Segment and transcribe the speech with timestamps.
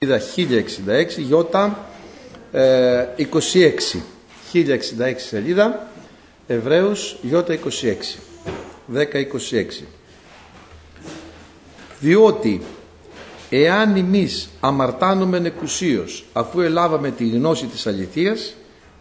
[0.00, 1.86] Είδα 1066, Ιώτα
[2.52, 3.98] ε, 26.
[4.52, 4.68] 1066
[5.16, 5.88] σελίδα,
[6.46, 7.58] Εβραίους Ιώτα 26.
[8.94, 9.04] 10-26.
[12.00, 12.60] Διότι
[13.50, 18.54] εάν εμείς αμαρτάνουμε εκουσίως αφού ελάβαμε τη γνώση της αληθείας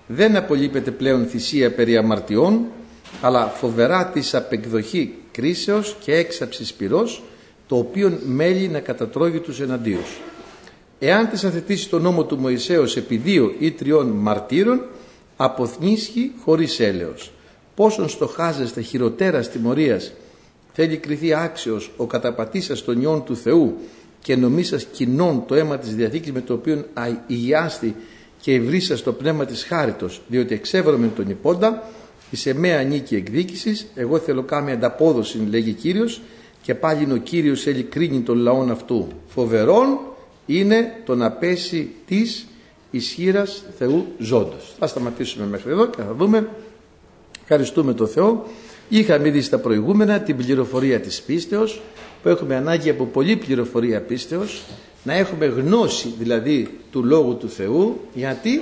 [0.08, 2.66] δεν απολείπεται πλέον θυσία περί αμαρτιών
[3.22, 7.24] αλλά φοβερά της απεκδοχή κρίσεως και έξαψης πυρός
[7.68, 10.20] το οποίο μέλει να κατατρώγει τους εναντίους.
[11.00, 14.82] Εάν της αθετήσει το νόμο του Μωυσέως επί δύο ή τριών μαρτύρων
[15.38, 17.32] αποθνίσχει χωρίς έλεος.
[17.76, 20.14] Πόσον στοχάζεστε χειροτέρας τιμωρίας
[20.74, 23.78] θέλει κριθεί άξιος ο καταπατήσας των ιών του Θεού
[24.22, 26.86] και νομίσας κοινών το αίμα της Διαθήκης με το οποίο
[27.28, 27.96] υγιάστη
[28.42, 31.84] και ευρύσας το πνεύμα της χάριτος διότι εξέβρωμεν τον υπόντα
[32.32, 36.22] εις εμέα νίκη εκδίκησης εγώ θέλω κάμια ανταπόδοση λέγει Κύριος
[36.62, 40.00] και πάλι ο Κύριος θέλει κρίνει τον λαόν αυτού φοβερόν
[40.48, 42.48] είναι το να πέσει της
[42.92, 44.76] ισχύρας Θεού ζώντος.
[44.80, 46.50] Θα σταματήσουμε μέχρι εδώ και θα δούμε.
[47.42, 48.46] Ευχαριστούμε τον Θεό.
[48.90, 51.82] Είχαμε δει στα προηγούμενα την πληροφορία της πίστεως
[52.24, 54.64] που έχουμε ανάγκη από πολλή πληροφορία πίστεως
[55.04, 58.62] να έχουμε γνώση δηλαδή του Λόγου του Θεού γιατί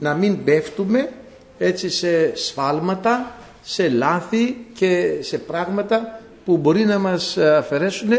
[0.00, 1.10] να μην πέφτουμε
[1.58, 8.10] έτσι σε σφάλματα, σε λάθη και σε πράγματα που μπορεί να μας αφαιρέσουν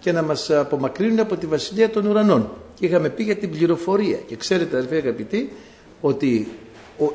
[0.00, 2.50] και να μας απομακρύνουν από τη βασιλεία των ουρανών.
[2.78, 4.18] Και είχαμε πει για την πληροφορία.
[4.26, 5.52] Και ξέρετε αδελφοί αγαπητοί
[6.00, 6.48] ότι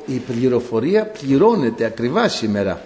[0.06, 2.82] η πληροφορία πληρώνεται ακριβά σήμερα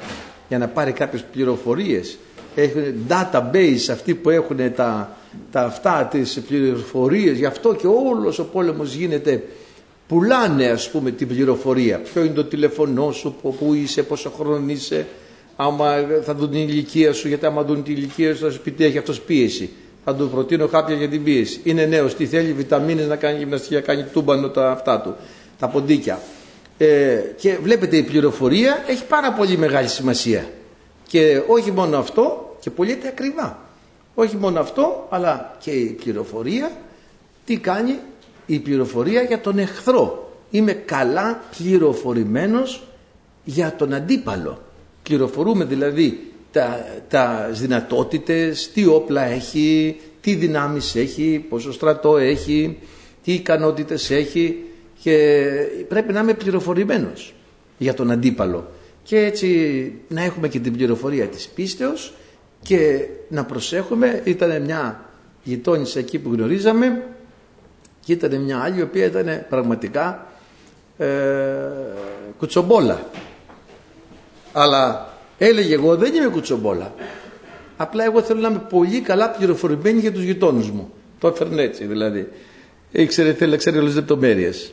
[0.49, 2.19] για να πάρει κάποιες πληροφορίες.
[2.55, 5.17] Έχουν database αυτοί που έχουν τα,
[5.51, 7.39] τα αυτά τις πληροφορίες.
[7.39, 9.43] Γι' αυτό και όλος ο πόλεμος γίνεται
[10.09, 11.99] πουλάνε ας πούμε την πληροφορία.
[11.99, 15.07] Ποιο είναι το τηλεφωνό σου, πού είσαι, πόσο χρόνο είσαι,
[15.57, 18.71] άμα θα δουν την ηλικία σου, γιατί άμα δουν την ηλικία σου θα σου πει
[18.71, 19.71] τι έχει αυτός πίεση
[20.05, 21.61] θα του προτείνω κάποια για την πίεση.
[21.65, 25.15] Είναι νέος, τι θέλει, βιταμίνες να κάνει γυμναστική, να κάνει τούμπανο τα αυτά του,
[25.59, 26.21] τα ποντίκια.
[26.79, 30.45] Ε, και βλέπετε η πληροφορία έχει πάρα πολύ μεγάλη σημασία.
[31.07, 33.59] Και όχι μόνο αυτό, και πωλείται ακριβά.
[34.15, 36.71] Όχι μόνο αυτό, αλλά και η πληροφορία,
[37.45, 37.99] τι κάνει
[38.47, 40.33] η πληροφορία για τον εχθρό.
[40.51, 42.83] Είμαι καλά πληροφορημένος
[43.45, 44.63] για τον αντίπαλο.
[45.03, 52.79] Πληροφορούμε δηλαδή τα, τα δυνατότητες, τι όπλα έχει, τι δυνάμεις έχει, πόσο στρατό έχει,
[53.25, 54.65] τι ικανότητες έχει
[55.03, 55.39] και
[55.89, 57.35] πρέπει να είμαι πληροφορημένος
[57.79, 58.71] για τον αντίπαλο.
[59.03, 62.13] Και έτσι να έχουμε και την πληροφορία της πίστεως
[62.63, 64.21] και να προσέχουμε.
[64.25, 65.05] Ήταν μια
[65.43, 67.03] γειτόνισσα εκεί που γνωρίζαμε
[68.05, 70.27] και ήταν μια άλλη η οποία ήταν πραγματικά
[70.99, 71.07] ε,
[72.39, 73.09] κουτσομπόλα.
[74.53, 75.10] Αλλά
[75.43, 76.95] Έλεγε εγώ δεν είμαι κουτσομπόλα.
[77.77, 80.93] Απλά εγώ θέλω να είμαι πολύ καλά πληροφορημένη για τους γειτόνους μου.
[81.19, 82.29] Το έφερνε έτσι δηλαδή.
[82.91, 84.73] Ήξερε, θέλει να ξέρει όλες τις λεπτομέρειες.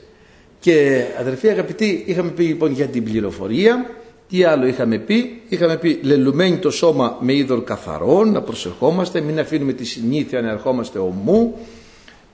[0.60, 3.90] Και αδερφοί αγαπητοί είχαμε πει λοιπόν για την πληροφορία.
[4.30, 9.40] Τι άλλο είχαμε πει; Είχαμε πει λελουμένη το σώμα με είδωρ καθαρό, να προσεχόμαστε, μην
[9.40, 11.58] αφήνουμε τη συνήθεια να ερχόμαστε ομού.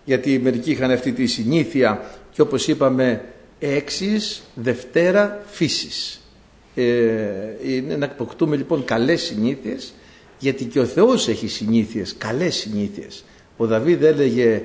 [0.05, 2.01] Γιατί μερικοί είχαν αυτή τη συνήθεια
[2.31, 3.21] και όπως είπαμε
[3.59, 6.22] έξις Δευτέρα φύσης ε,
[7.65, 9.93] είναι να αποκτούμε λοιπόν καλές συνήθειες
[10.39, 13.23] γιατί και ο Θεός έχει συνήθειες, καλές συνήθειες.
[13.57, 14.61] Ο Δαβίδ έλεγε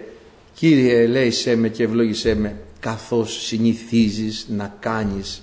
[0.58, 5.42] Κύριε ελέησέ με και ευλόγησέ με καθώς συνηθίζεις να κάνεις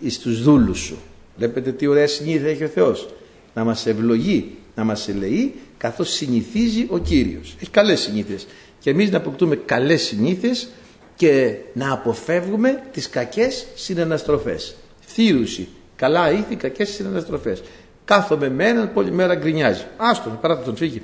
[0.00, 0.98] εις τους δούλους σου.
[1.36, 3.08] Βλέπετε τι ωραία συνήθεια έχει ο Θεός.
[3.54, 7.56] Να μας ευλογεί, να μας ελεεί καθώς συνηθίζει ο Κύριος.
[7.60, 8.46] Έχει καλές συνήθειες.
[8.78, 10.68] Και εμείς να αποκτούμε καλές συνήθειες
[11.16, 14.74] και να αποφεύγουμε τις κακές συναναστροφές.
[15.06, 15.68] Θύρουση,
[16.02, 17.62] Καλά ήθη, κακέ συναναστροφές.
[18.04, 19.84] Κάθομαι με έναν που όλη μέρα γκρινιάζει.
[19.96, 21.02] Άστον, παρά τον φύγει.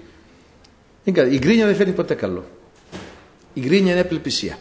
[1.05, 2.45] Η γκρίνια δεν φέρνει ποτέ καλό.
[3.55, 4.59] Η γκρίνια είναι επληπισία.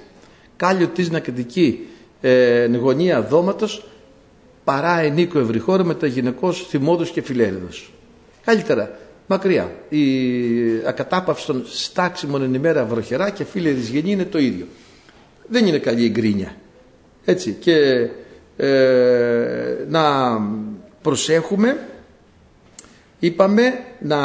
[0.56, 1.88] Κάλιο της να κριτική
[2.22, 3.86] ε, γωνία δώματος
[4.64, 7.94] παρά ενίκο ευρυχώρο με τα γυναικός θυμόδου και φιλέριδος.
[8.46, 9.72] Καλύτερα, μακριά.
[9.90, 10.02] Η
[10.86, 14.66] ακατάπαυση των στάξιμων εν ημέρα βροχερά και φίλε της γενή είναι το ίδιο.
[15.48, 16.56] Δεν είναι καλή η γκρίνια.
[17.26, 17.52] Έτσι.
[17.60, 18.08] Και
[18.58, 20.38] ε, να
[21.02, 21.78] προσέχουμε
[23.20, 24.20] είπαμε να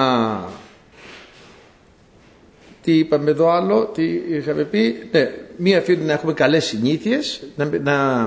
[2.82, 7.70] τι είπαμε εδώ άλλο τι είχαμε πει ναι, μία φίλη να έχουμε καλές συνήθειες να,
[7.82, 8.26] να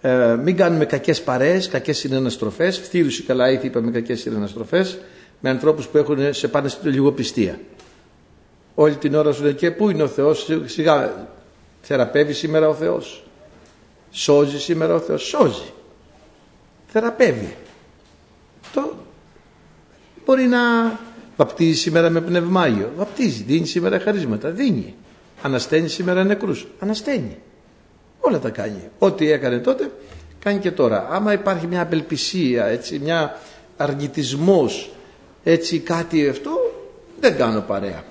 [0.00, 2.78] ε, μην κάνουμε κακές παρέες κακές συναναστροφές.
[2.78, 4.98] Φτύρουση καλά ήθη είπαμε κακές συναναστροφές
[5.40, 7.58] με ανθρώπους που έχουν σε πάνε στην λιγοπιστία.
[8.74, 11.26] Όλη την ώρα σου λέει και πού είναι ο Θεός σιγά
[11.80, 13.24] θεραπεύει σήμερα ο Θεός
[14.16, 15.22] Σώζει σήμερα ο Θεός.
[15.22, 15.72] Σώζει.
[16.86, 17.56] Θεραπεύει.
[18.72, 18.94] Το
[20.24, 20.58] μπορεί να
[21.36, 22.92] βαπτίζει σήμερα με πνευμάγιο.
[22.96, 23.42] Βαπτίζει.
[23.42, 24.50] Δίνει σήμερα χαρίσματα.
[24.50, 24.94] Δίνει.
[25.42, 26.66] Ανασταίνει σήμερα νεκρούς.
[26.78, 27.38] Ανασταίνει.
[28.20, 28.88] Όλα τα κάνει.
[28.98, 29.90] Ό,τι έκανε τότε
[30.44, 31.08] κάνει και τώρα.
[31.10, 33.38] Άμα υπάρχει μια απελπισία, έτσι, μια
[33.76, 34.90] αρνητισμός,
[35.44, 36.50] έτσι κάτι αυτό,
[37.20, 38.04] δεν κάνω παρέα.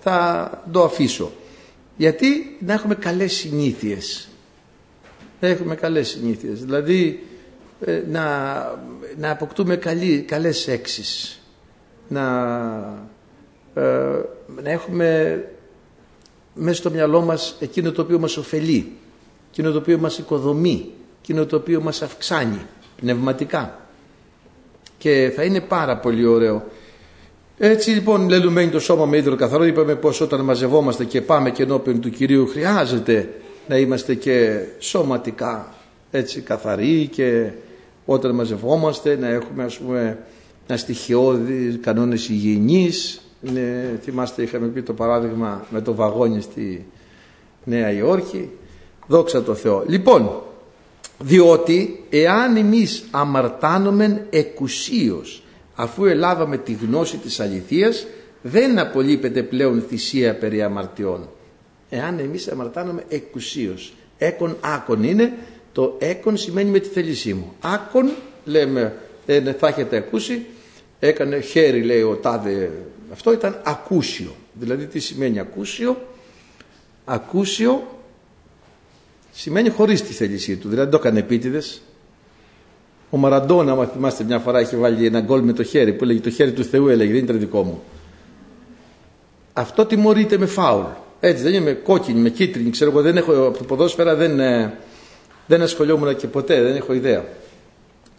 [0.00, 1.32] Θα το αφήσω.
[1.96, 4.31] Γιατί να έχουμε καλές συνήθειες.
[5.42, 6.64] Να έχουμε καλές συνήθειες.
[6.64, 7.22] Δηλαδή
[7.80, 8.22] ε, να,
[9.18, 11.40] να αποκτούμε καλή, καλές έξεις.
[12.08, 12.24] Να,
[13.74, 13.82] ε,
[14.62, 15.40] να έχουμε
[16.54, 18.92] μέσα στο μυαλό μας εκείνο το οποίο μας ωφελεί,
[19.50, 20.90] εκείνο το οποίο μας οικοδομεί,
[21.22, 22.60] εκείνο το οποίο μας αυξάνει
[22.96, 23.80] πνευματικά.
[24.98, 26.64] Και θα είναι πάρα πολύ ωραίο.
[27.58, 31.62] Έτσι λοιπόν λελουμένη το σώμα με ίδιο καθαρό είπαμε πως όταν μαζευόμαστε και πάμε και
[31.62, 33.28] ενώπιον του Κυρίου χρειάζεται
[33.68, 35.74] να είμαστε και σωματικά
[36.10, 37.50] έτσι καθαροί και
[38.06, 40.18] όταν μαζευόμαστε να έχουμε ας πούμε
[40.66, 46.86] ένα στοιχειώδη κανόνες υγιεινής ναι, θυμάστε είχαμε πει το παράδειγμα με το βαγόνι στη
[47.64, 48.50] Νέα Υόρκη.
[49.06, 49.84] Δόξα τω Θεώ.
[49.86, 50.42] Λοιπόν,
[51.18, 55.42] διότι εάν εμείς αμαρτάνομεν εκουσίως
[55.74, 58.06] αφού ελάβαμε τη γνώση της αληθείας
[58.42, 61.28] δεν απολείπεται πλέον θυσία περί αμαρτιών.
[61.94, 63.92] Εάν εμείς αμαρτάνομαι εκουσίως.
[64.18, 65.32] Έκον άκον είναι,
[65.72, 67.52] το έκον σημαίνει με τη θέλησή μου.
[67.60, 68.10] Άκον
[68.44, 68.96] λέμε,
[69.26, 70.46] ε, θα έχετε ακούσει,
[70.98, 72.70] έκανε χέρι λέει ο τάδε
[73.12, 74.34] αυτό ήταν ακούσιο.
[74.52, 75.96] Δηλαδή τι σημαίνει ακούσιο;
[77.04, 77.82] Ακούσιο
[79.32, 80.68] σημαίνει χωρίς τη θέλησή του.
[80.68, 81.82] Δηλαδή δεν το έκανε επίτηδες.
[83.10, 86.20] Ο Μαραντόνα, άμα θυμάστε μια φορά, είχε βάλει ένα γκολ με το χέρι που έλεγε
[86.20, 87.82] το χέρι του Θεού, έλεγε δεν ήταν δικό μου.
[89.52, 90.84] Αυτό τιμωρείται με φάουλ.
[91.24, 94.78] Έτσι δεν είμαι κόκκινη, με κίτρινη, ξέρω εγώ, δεν έχω, από το ποδόσφαιρα δεν, ε,
[95.46, 97.24] δεν ασχολιόμουν και ποτέ, δεν έχω ιδέα.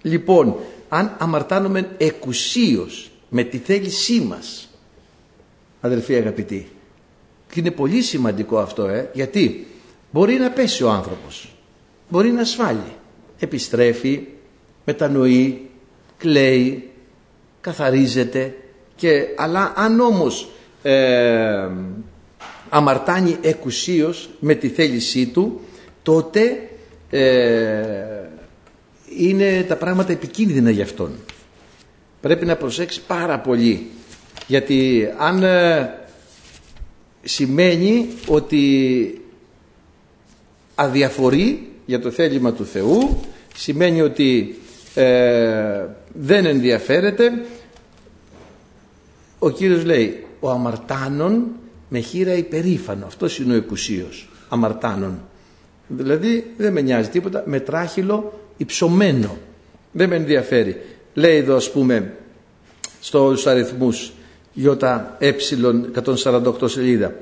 [0.01, 0.55] Λοιπόν,
[0.89, 4.69] αν αμαρτάνομαι εκουσίως με τη θέλησή μας
[5.81, 6.67] αδελφοί αγαπητοί.
[7.51, 9.67] Και είναι πολύ σημαντικό αυτό, ε, γιατί
[10.11, 11.55] μπορεί να πέσει ο άνθρωπος,
[12.09, 12.93] μπορεί να ασφάλει,
[13.39, 14.27] επιστρέφει,
[14.85, 15.69] μετανοεί,
[16.17, 16.89] κλαίει,
[17.61, 18.55] καθαρίζεται,
[18.95, 20.49] και, αλλά αν όμως
[20.83, 21.67] ε,
[22.75, 25.61] αμαρτάνει εκουσίως με τη θέλησή του,
[26.03, 26.69] τότε
[27.09, 27.83] ε,
[29.17, 31.11] είναι τα πράγματα επικίνδυνα για αυτόν.
[32.21, 33.87] Πρέπει να προσέξει πάρα πολύ
[34.47, 35.93] γιατί αν ε,
[37.23, 39.21] σημαίνει ότι
[40.75, 43.19] αδιαφορεί για το θέλημα του Θεού
[43.55, 44.59] σημαίνει ότι
[44.95, 47.31] ε, δεν ενδιαφέρεται
[49.39, 51.45] ο Κύριος λέει ο αμαρτάνων
[51.93, 55.21] με χείρα υπερήφανο αυτός είναι ο εκουσίος αμαρτάνων
[55.87, 59.37] δηλαδή δεν με νοιάζει τίποτα με τράχυλο υψωμένο
[59.91, 60.81] δεν με ενδιαφέρει
[61.13, 62.13] λέει εδώ ας πούμε
[62.99, 64.11] στους αριθμούς
[64.53, 64.75] ΙΕ
[66.05, 67.15] 148 σελίδα.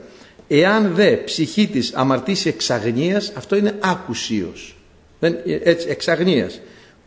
[0.48, 4.76] Εάν δε ψυχή της αμαρτήσει εξαγνίας, αυτό είναι άκουσιος.
[5.20, 6.60] Δεν, έτσι, εξαγνίας.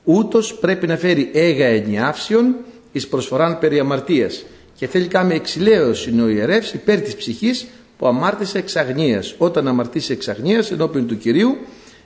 [0.04, 2.56] Ούτως πρέπει να φέρει έγα ενιάυσεων
[2.92, 4.44] εις προσφοράν περί αμαρτίας.
[4.84, 7.66] Και θέλει κάμε εξηλαίωση ο ιερεύς υπέρ της ψυχής
[7.98, 9.34] που αμάρτησε εξαγνίας.
[9.38, 11.56] Όταν αμαρτήσει εξαγνίας ενώπιον του Κυρίου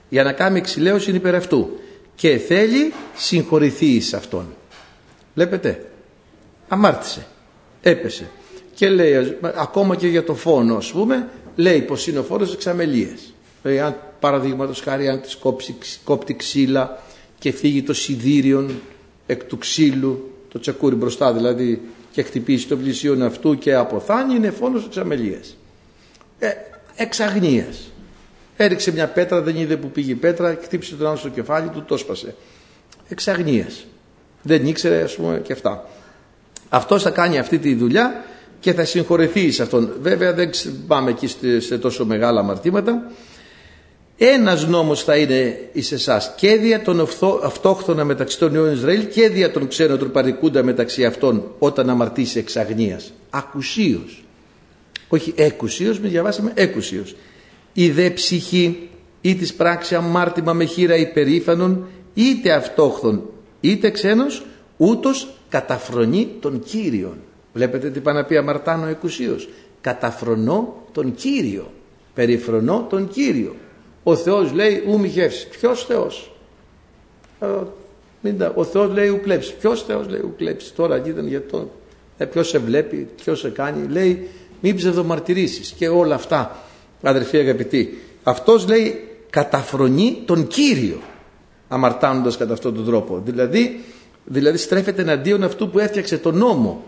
[0.09, 1.71] για να κάνει εξηλαίωση υπέρ αυτού.
[2.15, 4.55] Και θέλει συγχωρηθεί εις αυτόν.
[5.35, 5.87] Βλέπετε.
[6.69, 7.27] Αμάρτησε
[7.83, 8.31] έπεσε.
[8.75, 13.15] Και λέει, ακόμα και για το φόνο, ας πούμε, λέει πως είναι ο φόνος εξαμελίε.
[13.63, 15.37] Δηλαδή, αν παραδείγματος χάρη, αν της
[16.05, 17.03] κόψει, ξύλα
[17.39, 18.71] και φύγει το σιδήριον
[19.27, 21.83] εκ του ξύλου, το τσακούρι μπροστά δηλαδή,
[22.19, 25.41] και χτυπήσει το πλησίον αυτού και αποθάνει, είναι φόνος εξαμελίε.
[26.39, 26.49] Ε,
[26.97, 27.91] εξαγνίας.
[28.57, 31.85] Έριξε μια πέτρα, δεν είδε που πήγε η πέτρα, χτύπησε τον άλλο στο κεφάλι του,
[31.85, 32.35] το σπασε.
[33.09, 33.87] Εξαγνίας.
[34.43, 35.89] Δεν ήξερε, ας πούμε, και αυτά.
[36.69, 38.25] Αυτός θα κάνει αυτή τη δουλειά
[38.61, 39.93] και θα συγχωρεθεί σε αυτόν.
[40.01, 40.51] Βέβαια δεν
[40.87, 41.27] πάμε εκεί
[41.61, 43.11] σε τόσο μεγάλα αμαρτήματα.
[44.21, 47.09] Ένας νόμος θα είναι εις εσάς και δια των
[47.43, 52.57] αυτόχθονα μεταξύ των ιών Ισραήλ και δια των ξένων τροπαρικούντα μεταξύ αυτών όταν αμαρτήσει εξ
[52.57, 53.13] αγνίας.
[53.31, 54.25] Ακουσίως.
[55.09, 57.17] Όχι έκουσίως, με διαβάσαμε έκουσίως.
[57.73, 58.89] Η δε ψυχή
[59.21, 64.45] ή της πράξη αμάρτημα με χείρα υπερήφανον είτε αυτόχθον είτε ξένος
[64.77, 67.17] ούτως καταφρονεί τον Κύριον.
[67.53, 69.49] Βλέπετε τι πάει να πει αμαρτάνω εκουσίως.
[69.81, 71.71] Καταφρονώ τον Κύριο.
[72.15, 73.55] Περιφρονώ τον Κύριο.
[74.09, 75.47] Ο Θεός λέει ου μη γεύσεις.
[75.47, 76.33] Ποιος Θεός;
[78.55, 79.53] Ο Θεός λέει ου κλέψεις.
[79.53, 80.73] Ποιος Θεός λέει ου κλέψεις.
[80.75, 81.71] Τώρα ήταν για το...
[82.19, 83.89] Ε, ποιος σε βλέπει, ποιος σε κάνει.
[83.89, 84.29] Λέει
[84.61, 86.57] μην ψευδομαρτυρήσεις και όλα αυτά.
[87.03, 87.99] Αδερφοί αγαπητοί.
[88.23, 91.01] Αυτός λέει καταφρονεί τον Κύριο
[91.69, 93.23] αμαρτάνοντας κατά αυτόν τον τρόπο.
[93.25, 93.85] Δηλαδή
[94.25, 96.85] Δηλαδή στρέφεται εναντίον αυτού που έφτιαξε τον νόμο.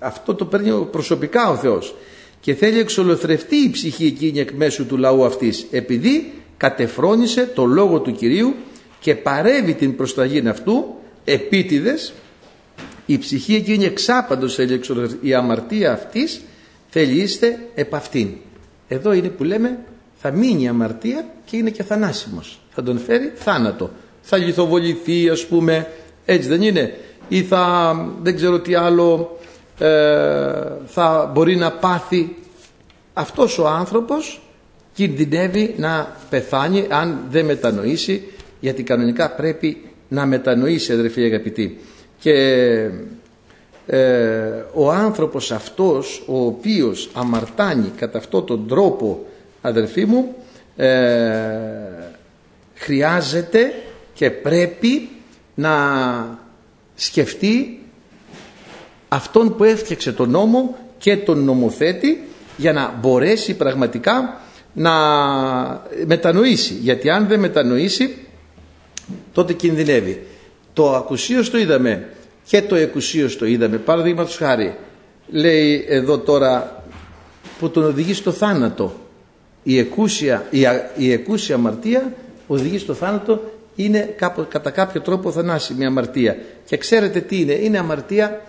[0.00, 1.94] Αυτό το παίρνει προσωπικά ο Θεός.
[2.40, 8.00] και θέλει εξολοθρευτεί η ψυχή εκείνη εκ μέσου του λαού αυτής επειδή κατεφρόνησε το λόγο
[8.00, 8.54] του Κυρίου
[9.00, 10.94] και παρεύει την προσταγή αυτού
[11.24, 12.12] επίτηδες
[13.06, 14.80] η ψυχή εκείνη εξάπαντος θέλει
[15.20, 16.40] η αμαρτία αυτής
[16.88, 18.28] θέλει είστε επ' αυτήν.
[18.88, 19.78] Εδώ είναι που λέμε
[20.16, 22.60] θα μείνει η αμαρτία και είναι και θανάσιμος.
[22.70, 23.90] Θα τον φέρει θάνατο.
[24.22, 25.88] Θα λιθοβοληθεί ας πούμε
[26.24, 26.94] έτσι δεν είναι
[27.28, 29.38] ή θα δεν ξέρω τι άλλο
[29.78, 29.86] ε,
[30.86, 32.36] θα μπορεί να πάθει
[33.14, 34.40] αυτός ο άνθρωπος
[34.96, 38.22] κινδυνεύει να πεθάνει αν δεν μετανοήσει
[38.60, 41.78] γιατί κανονικά πρέπει να μετανοήσει αδερφοί αγαπητοί.
[42.18, 42.32] Και
[43.86, 43.98] ε,
[44.74, 49.26] ο άνθρωπος αυτός ο οποίος αμαρτάνει κατά αυτόν τον τρόπο
[49.62, 50.34] αδερφοί μου
[50.76, 50.88] ε,
[52.74, 53.72] χρειάζεται
[54.14, 55.08] και πρέπει
[55.54, 55.74] να
[56.94, 57.80] σκεφτεί
[59.08, 64.40] αυτόν που έφτιαξε τον νόμο και τον νομοθέτη για να μπορέσει πραγματικά
[64.76, 64.92] να
[66.06, 66.74] μετανοήσει.
[66.74, 68.14] Γιατί αν δεν μετανοήσει
[69.32, 70.26] τότε κινδυνεύει.
[70.72, 72.08] Το ακουσίως το είδαμε
[72.44, 73.76] και το εκουσίως το είδαμε.
[73.76, 74.76] Παραδείγματος χάρη
[75.28, 76.84] λέει εδώ τώρα
[77.58, 78.94] που τον οδηγεί στο θάνατο.
[79.62, 80.60] Η εκούσια, η,
[80.96, 82.12] η εκούσια αμαρτία
[82.46, 86.36] οδηγεί στο θάνατο είναι κάπου, κατά κάποιο τρόπο θανάσιμη αμαρτία.
[86.64, 87.52] Και ξέρετε τι είναι.
[87.52, 88.40] Είναι αμαρτία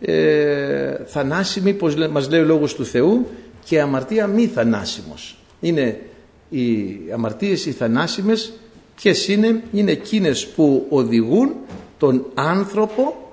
[0.00, 3.26] ε, θανάσιμη πως μας λέει ο λόγος του Θεού
[3.64, 6.00] και αμαρτία μη θανάσιμος είναι
[6.48, 8.52] οι αμαρτίες οι θανάσιμες
[8.94, 11.54] ποιες είναι είναι εκείνες που οδηγούν
[11.98, 13.32] τον άνθρωπο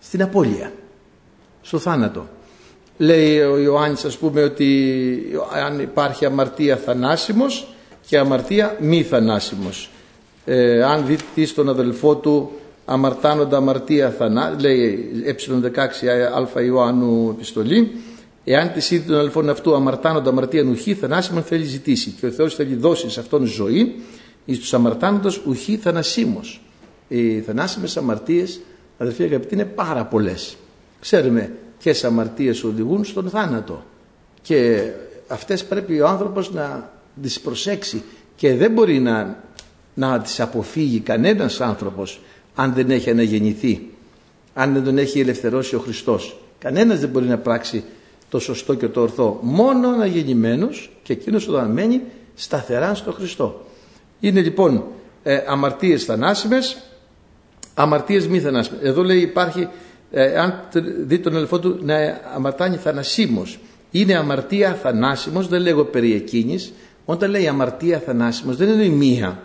[0.00, 0.72] στην απώλεια
[1.62, 2.26] στο θάνατο
[2.98, 5.20] λέει ο Ιωάννης ας πούμε ότι
[5.66, 7.74] αν υπάρχει αμαρτία θανάσιμος
[8.06, 9.90] και αμαρτία μη θανάσιμος
[10.44, 12.50] ε, αν δει στον αδελφό του
[12.86, 16.06] αμαρτάνοντα αμαρτία θανά, λέει ε16
[16.56, 17.92] α Ιωάννου επιστολή,
[18.48, 22.54] εάν της είδη των αδελφών αυτού αμαρτάνοντα αμαρτία νουχή θανάσιμον θέλει ζητήσει και ο Θεός
[22.54, 24.02] θέλει δώσει σε αυτόν ζωή
[24.44, 26.60] εις τους αμαρτάνοντος ουχή θανασίμος.
[27.08, 28.60] Οι θανάσιμες αμαρτίες
[28.98, 30.56] αδελφοί αγαπητοί είναι πάρα πολλές.
[31.00, 33.84] Ξέρουμε ποιες αμαρτίες οδηγούν στον θάνατο
[34.42, 34.90] και
[35.26, 38.02] αυτές πρέπει ο άνθρωπος να τις προσέξει
[38.36, 39.42] και δεν μπορεί να,
[39.94, 42.20] να τις αποφύγει κανένας άνθρωπος
[42.54, 43.90] αν δεν έχει αναγεννηθεί,
[44.54, 46.40] αν δεν τον έχει ελευθερώσει ο Χριστός.
[46.58, 47.84] Κανένας δεν μπορεί να πράξει
[48.30, 49.38] το σωστό και το ορθό.
[49.42, 52.00] Μόνο αναγεννημένος και εκείνος όταν μένει
[52.34, 53.66] σταθερά στο Χριστό.
[54.20, 54.84] Είναι λοιπόν
[55.22, 56.76] ε, αμαρτίες θανάσιμες,
[57.74, 58.80] αμαρτίες μη θανάσιμες.
[58.82, 59.68] Εδώ λέει υπάρχει,
[60.10, 60.60] ε, αν
[60.98, 63.58] δει τον ελεφό του να αμαρτάνει θανασίμος.
[63.90, 66.72] Είναι αμαρτία θανάσιμος, δεν λέγω περί εκείνης.
[67.04, 69.40] Όταν λέει αμαρτία θανάσιμος δεν είναι η μία.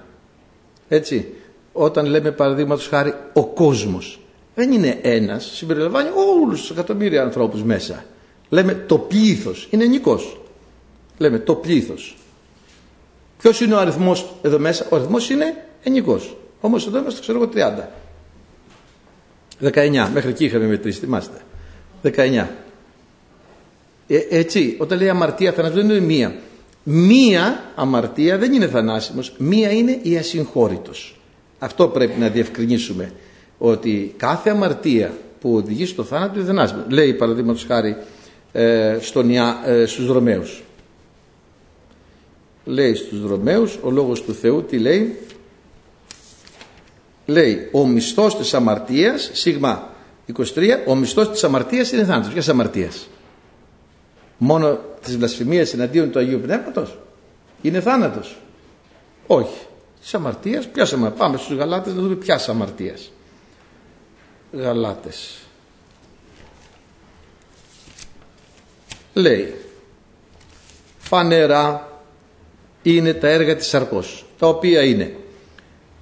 [0.87, 1.33] Έτσι
[1.73, 4.19] όταν λέμε παραδείγματος χάρη ο κόσμος
[4.55, 8.03] δεν είναι ένας, συμπεριλαμβάνει όλους τους εκατομμύρια ανθρώπους μέσα.
[8.51, 10.41] Λέμε το πλήθος, είναι νικός.
[11.17, 12.17] Λέμε το πλήθος.
[13.37, 16.37] Ποιος είναι ο αριθμός εδώ μέσα, ο αριθμός είναι ενικός.
[16.61, 17.89] Όμως εδώ είμαστε ξέρω εγώ 30.
[19.61, 21.37] 19, μέχρι εκεί είχαμε μετρήσει, θυμάστε.
[22.01, 22.47] 19.
[24.07, 26.35] Ε, έτσι, όταν λέει αμαρτία θανάσιμος δεν είναι μία.
[26.83, 31.19] Μία αμαρτία δεν είναι θανάσιμος, μία είναι η ασυγχώρητος.
[31.59, 33.11] Αυτό πρέπει να διευκρινίσουμε
[33.57, 36.81] ότι κάθε αμαρτία που οδηγεί στο θάνατο δεν άσπρη.
[36.89, 37.95] Λέει παραδείγματος χάρη ε,
[38.99, 40.63] στον, ε, στους Ρωμαίους.
[42.65, 45.19] Λέει στους Ρωμαίους ο λόγος του Θεού τι λέει;
[47.25, 49.89] Λέει ο μισθός της αμαρτίας, σίγμα
[50.25, 52.33] 23, ο μισθός της αμαρτίας είναι θάνατος.
[52.33, 53.09] Ποιας αμαρτίας;
[54.37, 56.97] Μόνο της βλασφημίας εναντίον του Αγίου Πνεύματος;
[57.61, 58.37] Είναι θάνατος;
[59.27, 59.65] Όχι
[60.01, 60.67] της αμαρτίας.
[60.67, 61.19] Ποιας αμαρτίας.
[61.19, 63.11] Πάμε στους Γαλάτες να δούμε ποιας αμαρτίας.
[64.53, 65.39] Γαλάτες.
[69.13, 69.53] Λέει
[70.97, 71.89] φανερά
[72.83, 75.15] είναι τα έργα της σαρκός τα οποία είναι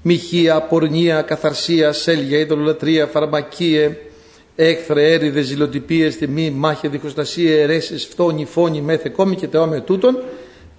[0.02, 3.98] μοιχεία, πορνεία, καθαρσία, σέλια, ειδωλολατρία, φαρμακίε,
[4.56, 10.24] έκθρε, έρηδες, ζηλοτυπίες, τιμή, μάχη, διχοστασία, αιρέσεις, φτώνη, φόνη, μέθε, κόμη και τεόμαι τούτων,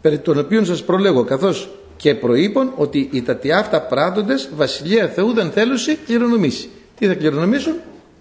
[0.00, 5.50] περί των οποίων σας προλέγω, καθώς και προείπων ότι οι τατιάφτα πράττοντες βασιλεία Θεού δεν
[5.50, 6.68] θέλουσι κληρονομήσει.
[6.98, 7.74] Τι θα κληρονομήσουν;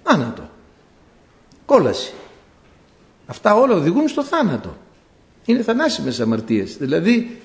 [0.03, 0.49] Άνατο.
[1.65, 2.11] Κόλαση.
[3.29, 4.77] Αυτά όλα οδηγούν στο θάνατο.
[5.45, 6.77] Είναι θανάσιμες αμαρτίες.
[6.77, 7.41] Δηλαδή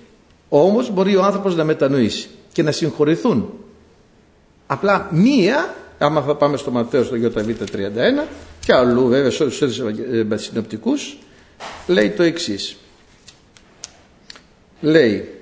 [0.49, 3.53] όμως μπορεί ο άνθρωπος να μετανοήσει και να συγχωρηθούν.
[4.67, 8.27] Απλά μία, άμα θα πάμε στο Ματθαίο στο ΙΒ31
[8.61, 9.63] και αλλού βέβαια στους
[10.35, 11.19] συνοπτικούς,
[11.87, 12.77] λέει το εξής.
[14.81, 15.35] Λέει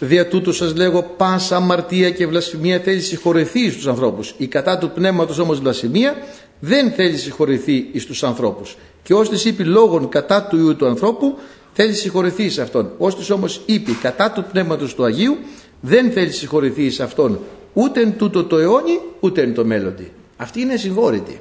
[0.00, 4.34] Δια τούτου σας λέγω πάσα αμαρτία και βλασφημία θέλει συγχωρεθεί στους ανθρώπους.
[4.36, 6.16] Η κατά του πνεύματος όμως βλασφημία
[6.60, 8.76] δεν θέλει συγχωρηθεί εις τους ανθρώπους.
[9.08, 11.38] Και ως της είπε λόγων κατά του Ιού του ανθρώπου,
[11.72, 12.90] θέλει συγχωρηθεί σε αυτόν.
[12.98, 15.36] Ως της όμως είπε κατά του Πνεύματος του Αγίου,
[15.80, 17.40] δεν θέλει συγχωρηθεί σε αυτόν
[17.72, 20.12] ούτε εν τούτο το αιώνι, ούτε εν το μέλλοντι.
[20.36, 21.40] Αυτή είναι συγχώρητη.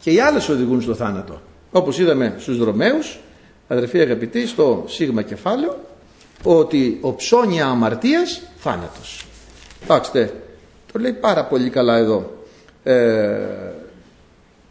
[0.00, 1.40] Και οι άλλες οδηγούν στο θάνατο.
[1.72, 3.18] Όπως είδαμε στους δρομέους,
[3.68, 5.78] αδερφοί αγαπητοί, στο σίγμα κεφάλαιο,
[6.42, 9.26] ότι ο ψώνια αμαρτίας θάνατος.
[9.80, 10.32] Κοιτάξτε,
[10.92, 12.30] το λέει πάρα πολύ καλά εδώ.
[12.82, 13.36] Ε,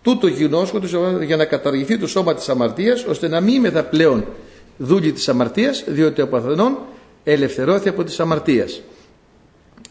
[0.06, 0.80] τούτο γινώσκο
[1.26, 4.26] για να καταργηθεί το σώμα της αμαρτίας ώστε να μην μεθα πλέον
[4.78, 6.78] δούλη της αμαρτίας διότι ο παθενών
[7.24, 8.82] ελευθερώθη από της αμαρτίας.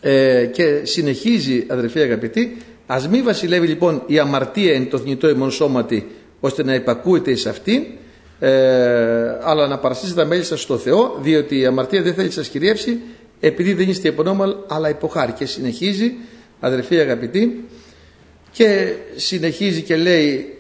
[0.01, 2.57] Ε, και συνεχίζει αδερφοί αγαπητοί
[2.87, 6.07] ας μη βασιλεύει λοιπόν η αμαρτία εν το θνητό ημών σώματι
[6.41, 7.83] ώστε να υπακούεται εις αυτήν
[8.41, 8.51] ε,
[9.43, 13.01] αλλά να παρασύσει τα μέλη σας στο Θεό διότι η αμαρτία δεν θέλει σας κυριεύσει
[13.41, 16.13] επειδή δεν είστε υπονόμαλ αλλά υποχάρη και συνεχίζει
[16.61, 17.65] αδερφοί αγαπητοί
[18.55, 20.59] και συνεχίζει και λέει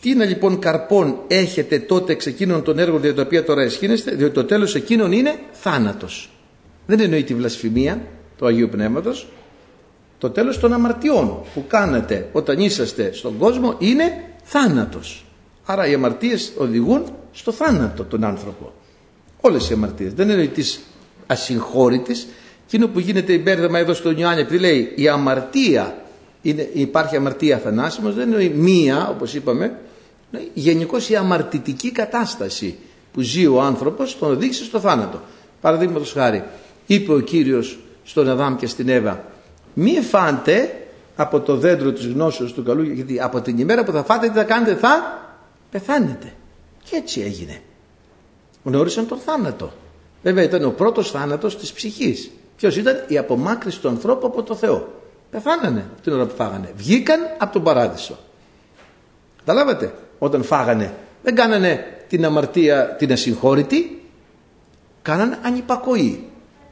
[0.00, 4.10] τι είναι λοιπόν καρπών έχετε τότε εξ εκείνων των έργων για τα οποία τώρα εσχύνεστε
[4.10, 6.30] διότι το τέλος εκείνων είναι θάνατος
[6.86, 8.00] δεν εννοεί τη βλασφημία
[8.38, 9.28] του Αγίου Πνεύματος.
[10.18, 15.24] Το τέλος των αμαρτιών που κάνετε όταν είσαστε στον κόσμο είναι θάνατος.
[15.64, 18.72] Άρα οι αμαρτίες οδηγούν στο θάνατο τον άνθρωπο.
[19.40, 20.12] Όλες οι αμαρτίες.
[20.12, 20.80] Δεν εννοεί τις
[21.26, 22.26] ασυγχώρητες
[22.66, 26.02] εκείνο που γίνεται υπέρδεμα εδώ στον Ιωάννη επειδή λέει η αμαρτία
[26.48, 29.78] είναι, υπάρχει αμαρτία θανάσιμος δεν είναι μία όπως είπαμε
[30.54, 32.78] γενικώς η αμαρτητική κατάσταση
[33.12, 35.20] που ζει ο άνθρωπος τον οδήγησε στο θάνατο.
[35.60, 36.44] Παραδείγματος χάρη
[36.86, 39.24] είπε ο Κύριος στον Αδάμ και στην Εύα
[39.74, 40.86] μη φάντε
[41.16, 44.34] από το δέντρο της γνώσεως του καλού γιατί από την ημέρα που θα φάτε τι
[44.34, 45.20] θα κάνετε θα
[45.70, 46.32] πεθάνετε
[46.90, 47.60] και έτσι έγινε.
[48.64, 49.72] Γνώρισαν τον θάνατο.
[50.22, 52.30] Βέβαια ήταν ο πρώτος θάνατος της ψυχής.
[52.56, 54.95] Ποιος ήταν; Η απομάκρυση του ανθρώπου από το Θεό
[55.30, 56.72] Πεθάνανε την ώρα που φάγανε.
[56.76, 58.18] Βγήκαν από τον παράδεισο.
[59.38, 64.02] Καταλάβατε; Όταν φάγανε δεν κάνανε την αμαρτία την ασυγχώρητη.
[65.02, 66.24] Κάνανε ανυπακοή.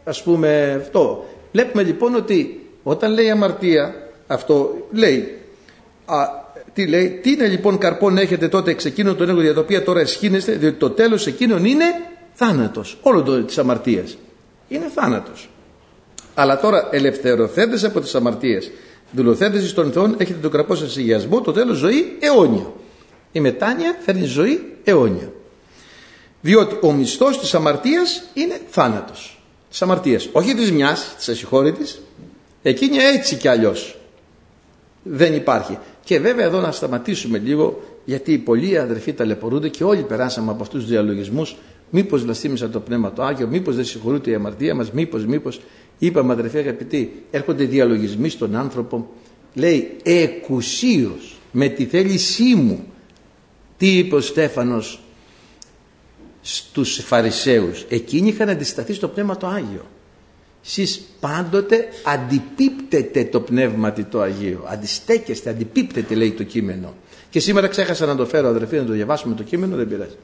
[0.04, 1.24] Ας πούμε αυτό.
[1.52, 3.94] Βλέπουμε λοιπόν ότι όταν λέει αμαρτία
[4.26, 5.38] αυτό λέει
[6.04, 9.60] α, τι λέει, τι είναι λοιπόν καρπόν έχετε τότε εξ εκείνων των έργων για τα
[9.60, 11.84] οποία τώρα εσχύνεστε, διότι το τέλος εκείνων είναι
[12.32, 14.18] θάνατος, όλο το της αμαρτίας.
[14.68, 15.48] Είναι θάνατος.
[16.34, 18.70] Αλλά τώρα ελευθερωθέντες από τις αμαρτίες,
[19.12, 22.76] δουλοθέντες των Θεών, έχετε τον κραπό σας υγιασμό, το τέλος ζωή αιώνιο.
[23.32, 25.32] Η μετάνοια φέρνει ζωή αιώνιο.
[26.40, 29.42] Διότι ο μισθός της αμαρτίας είναι θάνατος.
[29.70, 30.28] Της αμαρτίας.
[30.32, 32.02] Όχι της μιας, της ασυγχώρητης.
[32.62, 33.98] Εκείνη έτσι κι αλλιώς.
[35.02, 35.78] Δεν υπάρχει.
[36.04, 40.80] Και βέβαια εδώ να σταματήσουμε λίγο γιατί πολλοί αδερφοί ταλαιπωρούνται και όλοι περάσαμε από αυτούς
[40.80, 41.56] τους διαλογισμούς
[41.90, 45.60] μήπως βλαστήμισα το Πνεύμα το Άγιο, μήπως δεν συγχωρούνται η αμαρτία μας, μήπως, μήπως
[45.98, 49.08] Είπαμε αδερφέ αγαπητοί, έρχονται διαλογισμοί στον άνθρωπο,
[49.54, 52.84] λέει εκουσίως με τη θέλησή μου.
[53.76, 55.00] Τι είπε ο Στέφανος
[56.40, 59.86] στους Φαρισαίους, εκείνοι είχαν αντισταθεί στο Πνεύμα το Άγιο.
[60.64, 66.94] Εσείς πάντοτε αντιπίπτετε το Πνεύμα το Αγίο, αντιστέκεστε, αντιπίπτετε λέει το κείμενο.
[67.30, 70.16] Και σήμερα ξέχασα να το φέρω αδερφοί να το διαβάσουμε το κείμενο, δεν πειράζει.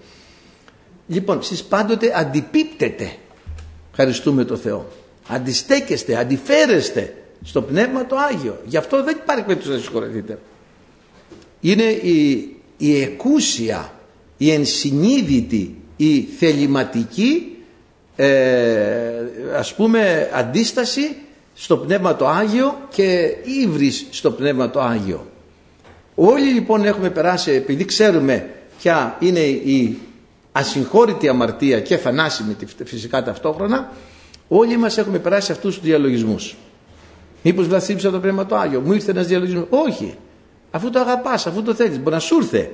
[1.07, 3.13] Λοιπόν, εσείς πάντοτε αντιπίπτετε,
[3.91, 4.87] ευχαριστούμε το Θεό
[5.31, 7.15] αντιστέκεστε, αντιφέρεστε
[7.45, 8.61] στο Πνεύμα το Άγιο.
[8.67, 10.39] Γι' αυτό δεν υπάρχει περίπτωση να συγχωρεθείτε.
[11.61, 13.93] Είναι η, η εκούσια,
[14.37, 17.57] η ενσυνείδητη, η θεληματική
[18.17, 19.11] ε,
[19.57, 21.17] ας πούμε αντίσταση
[21.55, 25.27] στο Πνεύμα το Άγιο και ύβρις στο Πνεύμα το Άγιο.
[26.15, 29.99] Όλοι λοιπόν έχουμε περάσει επειδή ξέρουμε ποια είναι η
[30.53, 33.93] ασυγχώρητη αμαρτία και θανάσιμη φυσικά ταυτόχρονα
[34.53, 36.57] Όλοι μας έχουμε περάσει αυτούς τους διαλογισμούς.
[37.43, 38.81] Μήπως βλασίψα το Πνεύμα το Άγιο.
[38.81, 39.67] Μου ήρθε ένας διαλογισμός.
[39.71, 40.15] Όχι.
[40.71, 41.99] Αφού το αγαπάς, αφού το θέλεις.
[41.99, 42.71] Μπορεί να σου ήρθε.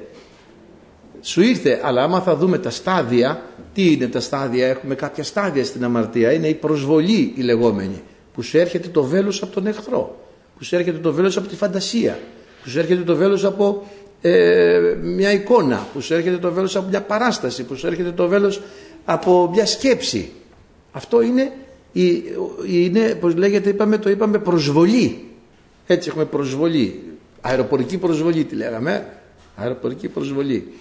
[1.21, 3.43] Σου ήρθε, αλλά άμα θα δούμε τα στάδια,
[3.75, 6.33] τι είναι τα στάδια, έχουμε κάποια στάδια στην αμαρτία.
[6.33, 8.03] Είναι η προσβολή η λεγόμενη.
[8.35, 10.19] Που σου έρχεται το βέλος από τον εχθρό.
[10.59, 12.19] Που σου έρχεται το βέλος από τη φαντασία.
[12.63, 13.87] Που σου έρχεται το βέλος από
[14.21, 15.87] ε, μια εικόνα.
[15.93, 17.65] Που σου έρχεται το βέλος από μια παράσταση.
[17.65, 18.61] Που σου έρχεται το βέλος
[19.05, 20.33] από μια σκέψη.
[20.93, 21.53] Αυτό είναι
[22.67, 25.25] είναι, πώς λέγεται, είπαμε, το είπαμε προσβολή.
[25.87, 27.03] Έτσι έχουμε προσβολή.
[27.41, 29.07] Αεροπορική προσβολή τη λέγαμε.
[29.57, 30.73] Αεροπορική προσβολή.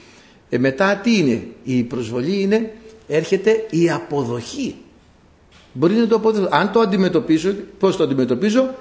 [0.50, 2.74] Ε, μετά τι είναι; Η προσβολή είναι,
[3.08, 4.76] έρχεται η αποδοχή.
[5.74, 6.50] Μπορεί να το αποδεχτώ.
[6.52, 8.76] Αν το αντιμετωπίσω, πώς το αντιμετωπίζω,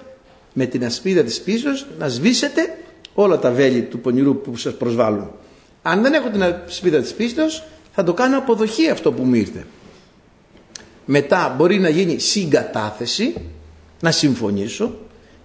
[0.53, 2.79] με την ασπίδα της πίσης να σβήσετε
[3.15, 5.31] όλα τα βέλη του πονηρού που σας προσβάλλουν.
[5.83, 9.67] Αν δεν έχω την ασπίδα της πίστης, θα το κάνω αποδοχή αυτό που μου ήρθε
[11.05, 13.35] μετά μπορεί να γίνει συγκατάθεση
[14.01, 14.99] να συμφωνήσω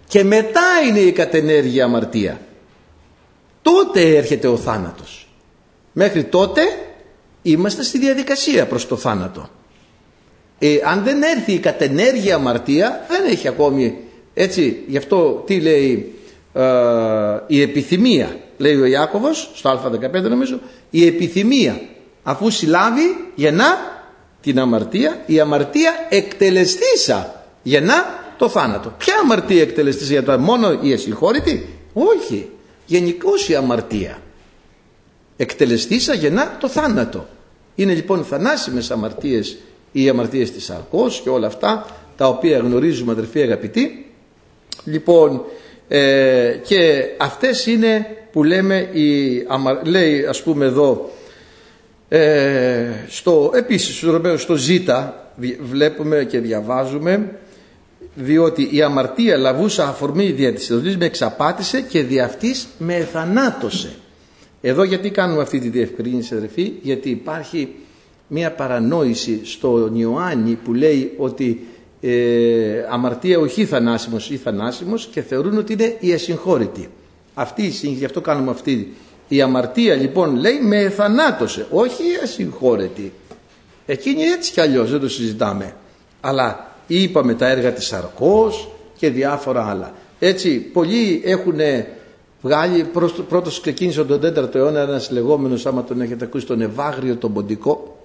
[0.08, 2.39] και μετά είναι η κατενέργεια αμαρτία
[3.62, 5.28] τότε έρχεται ο θάνατος.
[5.93, 6.62] Μέχρι τότε
[7.41, 9.50] είμαστε στη διαδικασία προς το θάνατο.
[10.60, 13.98] Ε, αν δεν έρθει η κατενέργεια αμαρτία δεν έχει ακόμη
[14.34, 16.13] έτσι γι' αυτό τι λέει
[16.54, 16.63] ε,
[17.48, 21.82] η επιθυμία λέει ο Ιάκωβος στο α15 νομίζω η επιθυμία
[22.24, 23.99] αφού συλλάβει γεννά
[24.41, 28.93] την αμαρτία η αμαρτία εκτελεστήσα γεννά το θάνατο.
[28.97, 32.49] Ποια αμαρτία εκτελεστήσα για το μόνο η ασυγχώρητη όχι.
[32.86, 34.21] Γενικώς η αμαρτία
[35.38, 37.28] εκτελεστήσα γεννά το θάνατο.
[37.75, 39.58] Είναι λοιπόν θανάσιμες αμαρτίες
[39.91, 41.86] οι αμαρτίες της αρκός και όλα αυτά
[42.17, 44.12] τα οποία γνωρίζουμε αδερφοί αγαπητοί.
[44.84, 45.41] Λοιπόν
[45.88, 49.45] ε, και αυτές είναι που λέμε η,
[49.84, 51.12] λέει ας πούμε εδώ
[52.10, 54.06] ε, στο, επίσης
[54.38, 54.69] στο Ζ
[55.62, 57.39] βλέπουμε και διαβάζουμε
[58.15, 63.89] διότι η αμαρτία λαβούσα αφορμή δια της με εξαπάτησε και δι' αυτής με θανάτωσε
[64.62, 67.69] εδώ γιατί κάνουμε αυτή τη διευκρίνηση αδερφοί; Γιατί υπάρχει
[68.28, 71.67] μια παρανόηση στο Ιωάννη που λέει ότι
[72.02, 76.89] ε, αμαρτία όχι θανάσιμος ή θανάσιμος και θεωρούν ότι είναι η ασυγχώρητη.
[77.34, 78.93] Αυτή η γι' αυτό κάνουμε αυτή.
[79.32, 83.13] Η αμαρτία λοιπόν λέει με θανάτωσε, όχι η ασυγχώρητη.
[83.86, 85.74] Εκείνη έτσι κι αλλιώς δεν το συζητάμε.
[86.22, 89.94] Αλλά είπαμε τα έργα της Αρκός και διάφορα άλλα.
[90.20, 91.60] Έτσι πολλοί έχουν
[92.42, 92.84] βγάλει,
[93.30, 97.98] πρώτος ξεκίνησε τον 4ο αιώνα ένας λεγόμενος άμα τον έχετε ακούσει τον Ευάγριο τον Ποντικό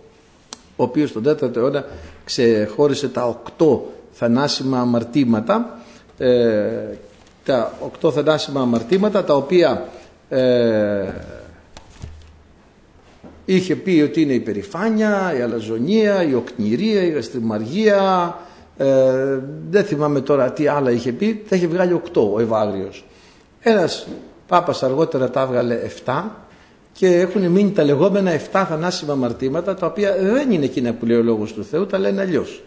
[0.77, 1.85] ο οποίος τον 4ο αιώνα
[2.25, 5.79] ξεχώρισε τα οκτώ θανάσιμα αμαρτήματα
[6.19, 6.69] ε,
[7.45, 9.89] τα οκτώ θανάσιμα αμαρτήματα τα οποία
[10.29, 11.13] ε,
[13.45, 18.37] είχε πει ότι είναι η περηφάνεια, η αλαζονία, η οκνηρία, η γαστριμαργία
[18.77, 19.39] ε,
[19.71, 21.45] δεν θυμάμαι τώρα τι άλλα είχε πει.
[21.49, 23.05] Τα είχε βγάλει οκτώ ο Ευάγριος.
[23.61, 24.07] Ένας
[24.47, 26.23] Πάπας αργότερα τα έβγαλε 7
[26.93, 31.17] και έχουν μείνει τα λεγόμενα 7 θανάσιμα αμαρτήματα τα οποία δεν είναι εκείνα που λέει
[31.17, 32.63] ο Λόγος του Θεού, τα λένε αλλιώς.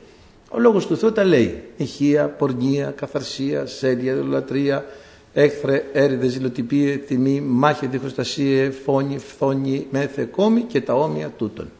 [0.49, 1.63] Ο Λόγος του Θεού τα λέει.
[1.77, 4.85] Ηχεία, πορνεία, καθαρσία, σέλια, δολατρία,
[5.33, 11.71] έχθρε, έρηδε, ζηλοτυπίε, τιμή, μάχη, διχοστασίε, φόνη, φθόνη, μέθε, κόμη και τα όμοια τούτων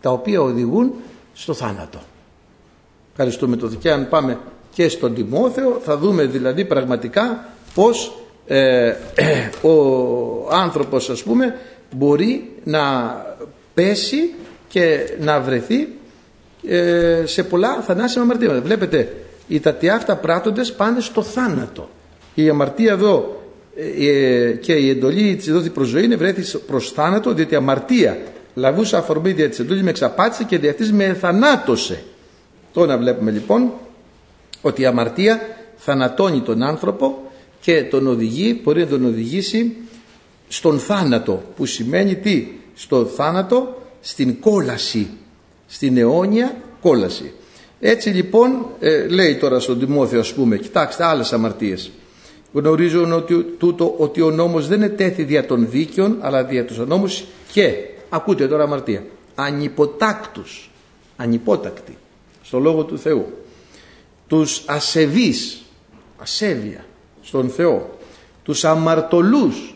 [0.00, 0.92] τα οποία οδηγούν
[1.34, 1.98] στο θάνατο.
[3.10, 4.38] Ευχαριστούμε το και αν πάμε
[4.72, 7.44] και στον Τιμόθεο θα δούμε δηλαδή πραγματικά
[7.74, 8.94] πως ε,
[9.68, 11.56] ο άνθρωπος ας πούμε
[11.90, 12.80] μπορεί να
[13.74, 14.34] πέσει
[14.68, 15.88] και να βρεθεί
[16.66, 18.60] ε, σε πολλά θανάσιμα αμαρτήματα.
[18.60, 19.14] Βλέπετε,
[19.48, 21.88] οι τατιάφτα πράττοντες πάνε στο θάνατο.
[22.34, 23.42] Η αμαρτία εδώ
[23.76, 28.18] ε, και η εντολή της εδώ προς ζωή είναι βρέθη προς θάνατο διότι η αμαρτία
[28.54, 32.02] λαβούσα αφορμή δια της εντολής με εξαπάτησε και δια με θανάτωσε.
[32.72, 33.72] Τώρα βλέπουμε λοιπόν
[34.62, 35.40] ότι η αμαρτία
[35.76, 37.18] θανατώνει τον άνθρωπο
[37.60, 39.76] και τον οδηγεί, μπορεί να τον οδηγήσει
[40.48, 45.10] στον θάνατο που σημαίνει τι, στο θάνατο στην κόλαση,
[45.66, 47.32] στην αιώνια κόλαση.
[47.80, 51.90] Έτσι λοιπόν ε, λέει τώρα στον Τιμόθεο ας πούμε, κοιτάξτε άλλες αμαρτίες.
[52.52, 57.24] Γνωρίζουν ότι, τούτο, ότι ο νόμος δεν ετέθη δια των δίκαιων αλλά δια τους νόμους
[57.52, 57.74] και,
[58.08, 60.70] ακούτε τώρα αμαρτία, ανυποτάκτους,
[61.16, 61.96] ανυπότακτοι
[62.42, 63.26] στο Λόγο του Θεού.
[64.26, 65.62] Τους ασεβείς,
[66.18, 66.84] ασέβεια,
[67.22, 67.98] στον Θεό.
[68.42, 69.74] Τους αμαρτωλούς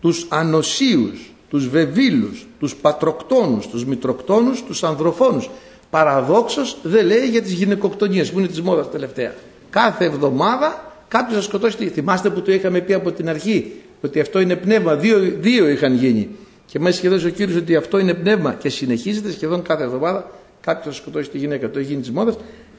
[0.00, 5.50] τους ανοσίους τους βεβίλους τους πατροκτόνους τους μητροκτόνους τους ανδροφόνους.
[5.90, 9.34] Παραδόξως δεν λέει για τις γυναικοκτονίες που είναι της μόδας τελευταία.
[9.70, 14.40] Κάθε εβδομάδα κάποιος θα σκοτώσει θυμάστε που το είχαμε πει από την αρχή ότι αυτό
[14.40, 14.96] είναι πνεύμα.
[14.96, 16.28] Δύο, δύο είχαν γίνει.
[16.66, 18.54] Και μέσα σχεδόν ο Κύριος ότι αυτό είναι πνεύμα.
[18.54, 21.70] Και συνεχίζεται σχεδόν κάθε εβδομάδα κάποιος θα σκοτώσει τη γυναίκα.
[21.70, 22.36] Το έχει γίνει της μόδας.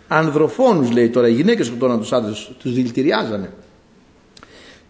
[0.07, 3.49] Ανδροφόνους λέει τώρα οι γυναίκες σκοτώναν τους άντρες τους δηλητηριάζανε.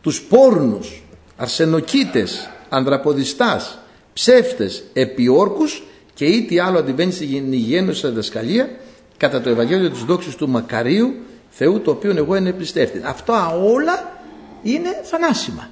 [0.01, 1.03] Τους πόρνους
[1.37, 3.79] αρσενοκίτες ανδραποδιστάς
[4.13, 8.69] ψεύτες επιόρκους και ή τι άλλο αντιβαίνει στην υγιένωση διδασκαλία
[9.17, 11.13] κατά το Ευαγγέλιο της δόξης του Μακαρίου
[11.49, 14.17] Θεού το οποίο εγώ είναι πιστεύτη αυτά όλα
[14.63, 15.69] είναι θανάσιμα.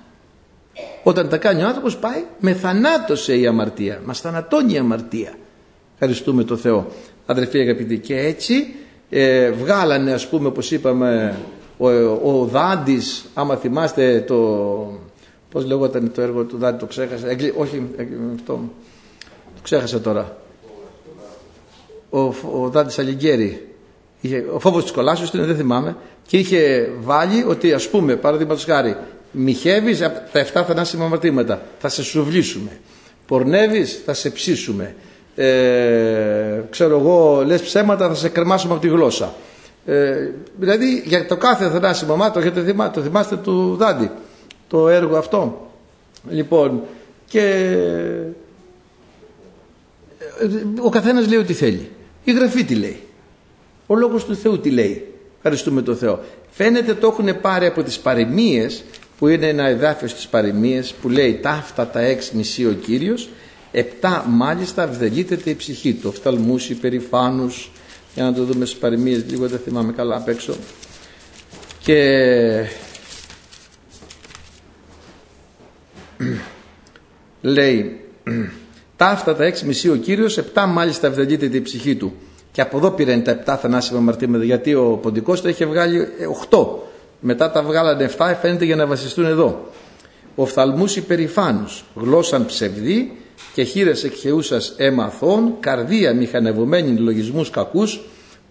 [1.03, 4.01] Όταν τα κάνει ο άνθρωπος πάει με θανάτωσε η αμαρτία.
[4.05, 5.33] Μας θανατώνει η αμαρτία.
[5.93, 6.87] Ευχαριστούμε το Θεό.
[7.25, 8.75] Αδερφοί αγαπητοί και έτσι
[9.09, 11.37] ε, βγάλανε ας πούμε όπως είπαμε
[11.77, 11.89] ο,
[12.23, 14.37] ο Δάντης άμα θυμάστε το
[15.51, 17.29] πώς λεγόταν το έργο του Δάντη το ξέχασα.
[17.29, 17.83] Εγκλη, όχι
[18.35, 18.59] αυτό
[19.55, 20.37] το ξέχασα τώρα.
[22.09, 22.19] Ο,
[22.61, 23.66] ο Δάντης Αλιγκέρη
[24.21, 25.95] είχε, ο φόβος της κολάσεως δεν θυμάμαι
[26.27, 28.95] και είχε βάλει ότι ας πούμε παραδείγματος χάρη
[29.31, 32.69] μοιχεύεις τα 7 θανάσιμα αμαρτήματα θα σε σουβλήσουμε
[33.27, 34.95] πορνεύεις θα σε ψήσουμε
[35.39, 39.33] ε, ξέρω εγώ, λες ψέματα θα σε κρεμάσουμε από τη γλώσσα.
[39.85, 42.51] Ε, δηλαδή για το κάθε θανάσιμο μάτο,
[42.93, 44.11] το, θυμάστε του Δάντη,
[44.67, 45.71] το έργο αυτό.
[46.29, 46.81] Λοιπόν,
[47.27, 47.41] και
[50.39, 50.47] ε,
[50.81, 51.91] ο καθένας λέει ό,τι θέλει.
[52.23, 53.01] Η Γραφή τι λέει.
[53.87, 55.05] Ο Λόγος του Θεού τι λέει;
[55.37, 56.19] Ευχαριστούμε τον Θεό.
[56.49, 58.83] Φαίνεται το έχουν πάρει από τις παροιμίες
[59.17, 63.29] που είναι ένα εδάφιος στις παροιμίες που λέει ταύτα τα έξι μισή ο Κύριος
[63.71, 67.71] επτά μάλιστα αυδελίτεται η ψυχή του οφθαλμούς υπερηφάνους
[68.15, 70.55] για να το δούμε στις παροιμίες λίγο δεν θυμάμαι καλά απ' έξω
[71.79, 72.65] και
[77.41, 77.99] λέει
[78.97, 82.13] ταύτα τα έξι μισή ο Κύριος επτά μάλιστα αυδελίτεται η ψυχή του
[82.57, 86.87] και από εδώ πήραν τα επτά θανάσιμα μαρτύρματα γιατί ο Ποντικός τα είχε βγάλει οχτώ.
[87.19, 89.69] Μετά τα βγάλανε 7 φαίνεται για να βασιστούν εδώ.
[90.35, 93.17] Οφθαλμούς υπερηφάνους γλώσσαν ψευδή
[93.53, 98.01] και χείρες εκχεούσας έμαθών καρδία μηχανευωμένη λογισμούς κακούς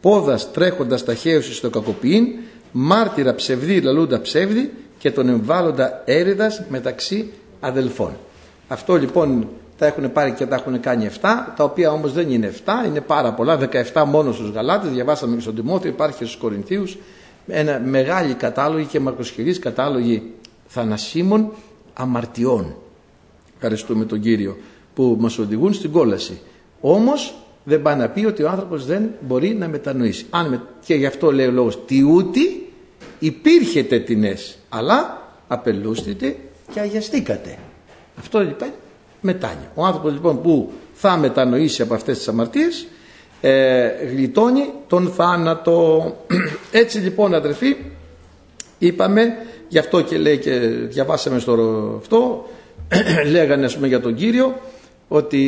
[0.00, 2.26] πόδας τρέχοντας ταχαίωση στο κακοποιήν
[2.72, 8.16] μάρτυρα ψευδή λαλούντα ψεύδι και τον εμβάλλοντα έρηδας μεταξύ αδελφών.
[8.68, 11.18] Αυτό λοιπόν τα έχουν πάρει και τα έχουν κάνει 7,
[11.56, 13.58] τα οποία όμως δεν είναι 7, είναι πάρα πολλά,
[13.92, 16.98] 17 μόνο στους Γαλάτες, διαβάσαμε και στον Τιμόθεο, υπάρχει και στους Κορινθίους,
[17.46, 20.32] ένα μεγάλη κατάλογη και μακροσχερής κατάλογη
[20.66, 21.52] θανασίμων
[21.94, 22.76] αμαρτιών.
[23.54, 24.56] Ευχαριστούμε τον Κύριο
[24.94, 26.40] που μας οδηγούν στην κόλαση.
[26.80, 27.34] Όμως
[27.64, 30.26] δεν πάει να πει ότι ο άνθρωπος δεν μπορεί να μετανοήσει.
[30.30, 32.72] Αν Και γι' αυτό λέει ο λόγος τι ούτι
[33.18, 36.36] υπήρχε τετινές αλλά απελούστητε
[36.72, 37.58] και αγιαστήκατε.
[38.18, 38.68] Αυτό λοιπόν
[39.26, 39.70] μετάνοια.
[39.74, 42.86] Ο άνθρωπος λοιπόν που θα μετανοήσει από αυτές τις αμαρτίες
[43.40, 46.16] ε, γλιτώνει τον θάνατο.
[46.82, 47.76] Έτσι λοιπόν αδερφοί
[48.78, 49.36] είπαμε
[49.68, 50.58] γι' αυτό και λέει και
[50.88, 51.54] διαβάσαμε στο
[51.98, 52.48] αυτό
[53.34, 54.60] λέγανε ας πούμε για τον Κύριο
[55.08, 55.40] ότι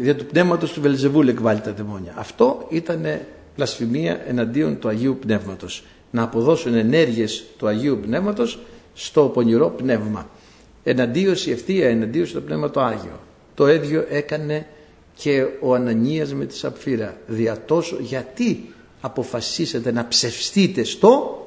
[0.00, 2.12] δια του πνεύματος του Βελζεβούλ εκβάλλει τα δαιμόνια.
[2.16, 3.20] Αυτό ήταν
[3.54, 5.84] πλασφημία εναντίον του Αγίου Πνεύματος.
[6.10, 8.58] Να αποδώσουν ενέργειες του Αγίου Πνεύματος
[8.94, 10.28] στο πονηρό πνεύμα
[10.88, 13.20] εναντίωση ευθεία, εναντίωση το Πνεύμα το Άγιο.
[13.54, 14.66] Το ίδιο έκανε
[15.16, 17.16] και ο Ανανίας με τη Σαπφύρα.
[17.26, 21.42] Δια τόσο γιατί αποφασίσετε να ψευστείτε στο,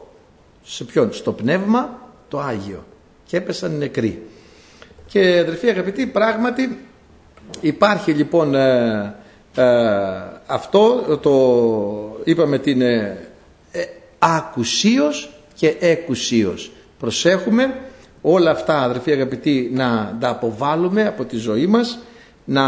[0.63, 2.85] σε ποιον, στο Πνεύμα το Άγιο.
[3.25, 4.21] Και έπεσαν νεκροί.
[5.07, 6.79] Και αδερφοί αγαπητοί πράγματι
[7.61, 9.15] υπάρχει λοιπόν ε,
[9.55, 9.63] ε,
[10.45, 11.31] αυτό το
[12.23, 13.27] είπαμε την ε,
[13.71, 13.83] ε
[14.19, 16.71] ακουσίως και εκουσίως.
[16.99, 17.79] Προσέχουμε
[18.21, 21.99] όλα αυτά αδερφοί αγαπητοί να τα αποβάλουμε από τη ζωή μας
[22.45, 22.63] να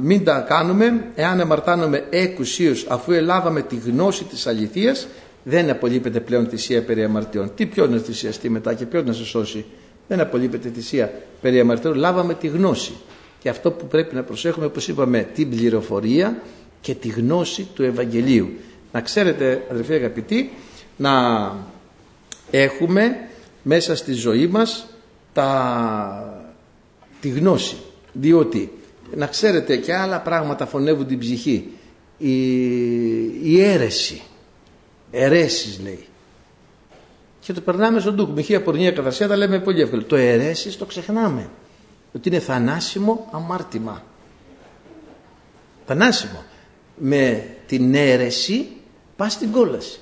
[0.00, 1.04] μην τα κάνουμε.
[1.14, 5.06] Εάν αμαρτάνουμε εκουσίως αφού ελάβαμε τη γνώση της αληθείας
[5.42, 7.50] δεν απολείπεται πλέον θυσία περί αμαρτιών.
[7.54, 9.64] Τι ποιο να θυσιαστεί μετά και ποιος να σε σώσει;
[10.08, 11.94] Δεν απολείπεται θυσία περί αμαρτιών.
[11.94, 12.92] Λάβαμε τη γνώση.
[13.38, 16.42] Και αυτό που πρέπει να προσέχουμε όπως είπαμε την πληροφορία
[16.80, 18.50] και τη γνώση του Ευαγγελίου.
[18.92, 20.50] Να ξέρετε αδερφοί αγαπητοί
[20.96, 21.12] να
[22.50, 23.16] έχουμε
[23.62, 24.86] μέσα στη ζωή μας
[25.32, 26.44] τα,
[27.20, 27.76] τη γνώση.
[28.12, 28.72] Διότι
[29.14, 31.70] να ξέρετε και άλλα πράγματα φωνεύουν την ψυχή.
[32.18, 32.32] Η,
[33.42, 34.22] η αίρεση.
[35.10, 36.04] Αιρέσεις λέει.
[37.40, 40.02] Και το περνάμε στον ντούκ μοιχεία πορνεία κατασία τα λέμε πολύ εύκολα.
[40.04, 41.50] Το αιρέσεις το ξεχνάμε.
[42.12, 44.04] Ότι είναι θανάσιμο αμάρτημα.
[45.86, 46.42] Θανάσιμο.
[46.96, 48.66] Με την αίρεση
[49.16, 49.98] πας στην κόλαση.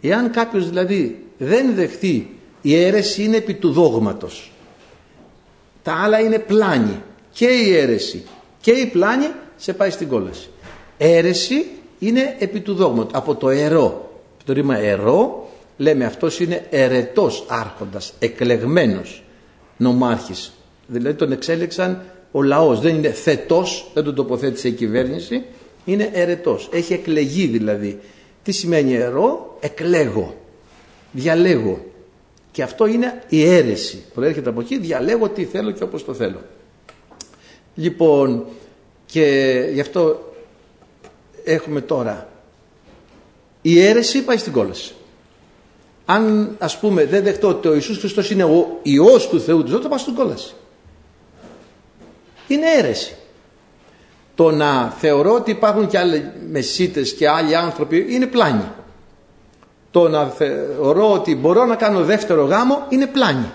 [0.00, 4.52] Εάν κάποιος δηλαδή δεν δεχτεί η αίρεση είναι επί του δόγματος
[5.88, 7.02] τα άλλα είναι πλάνη.
[7.32, 8.24] Και η αίρεση
[8.60, 10.48] και η πλάνη σε πάει στην κόλαση.
[10.98, 11.66] Αίρεση
[11.98, 14.10] είναι επί του δόγματος από το ερώ
[14.44, 19.24] το ρήμα ερώ λέμε αυτός είναι ερετός άρχοντας εκλεγμένος
[19.76, 20.52] νομάρχης.
[20.86, 25.44] Δηλαδή τον εξέλεξαν ο λαός δεν είναι θετός δεν τον τοποθέτησε η κυβέρνηση
[25.84, 28.00] είναι ερετός έχει εκλεγεί δηλαδή.
[28.42, 30.34] Τι σημαίνει ερώ εκλέγω.
[31.12, 31.84] Διαλέγω
[32.58, 34.04] και αυτό είναι η αίρεση.
[34.14, 36.40] Προέρχεται από εκεί, διαλέγω τι θέλω και όπως το θέλω.
[37.74, 38.46] Λοιπόν,
[39.06, 39.24] και
[39.72, 40.32] γι' αυτό
[41.44, 42.28] έχουμε τώρα.
[43.62, 44.94] Η αίρεση πάει στην κόλαση.
[46.04, 49.70] Αν ας πούμε δεν δεχτώ ότι ο Ιησούς Χριστός είναι ο Υιός του Θεού του
[49.70, 50.54] Ζώου, θα πάω στην κόλαση.
[52.48, 53.16] Είναι αίρεση.
[54.34, 58.64] Το να θεωρώ ότι υπάρχουν και άλλοι μεσίτες και άλλοι άνθρωποι είναι πλάνη
[59.90, 63.50] το να θεωρώ ότι μπορώ να κάνω δεύτερο γάμο είναι πλάνη.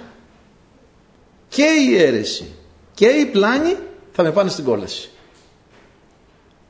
[1.49, 2.51] Και η αίρεση
[2.93, 3.75] και η πλάνη
[4.11, 5.09] θα με πάνε στην κόλαση.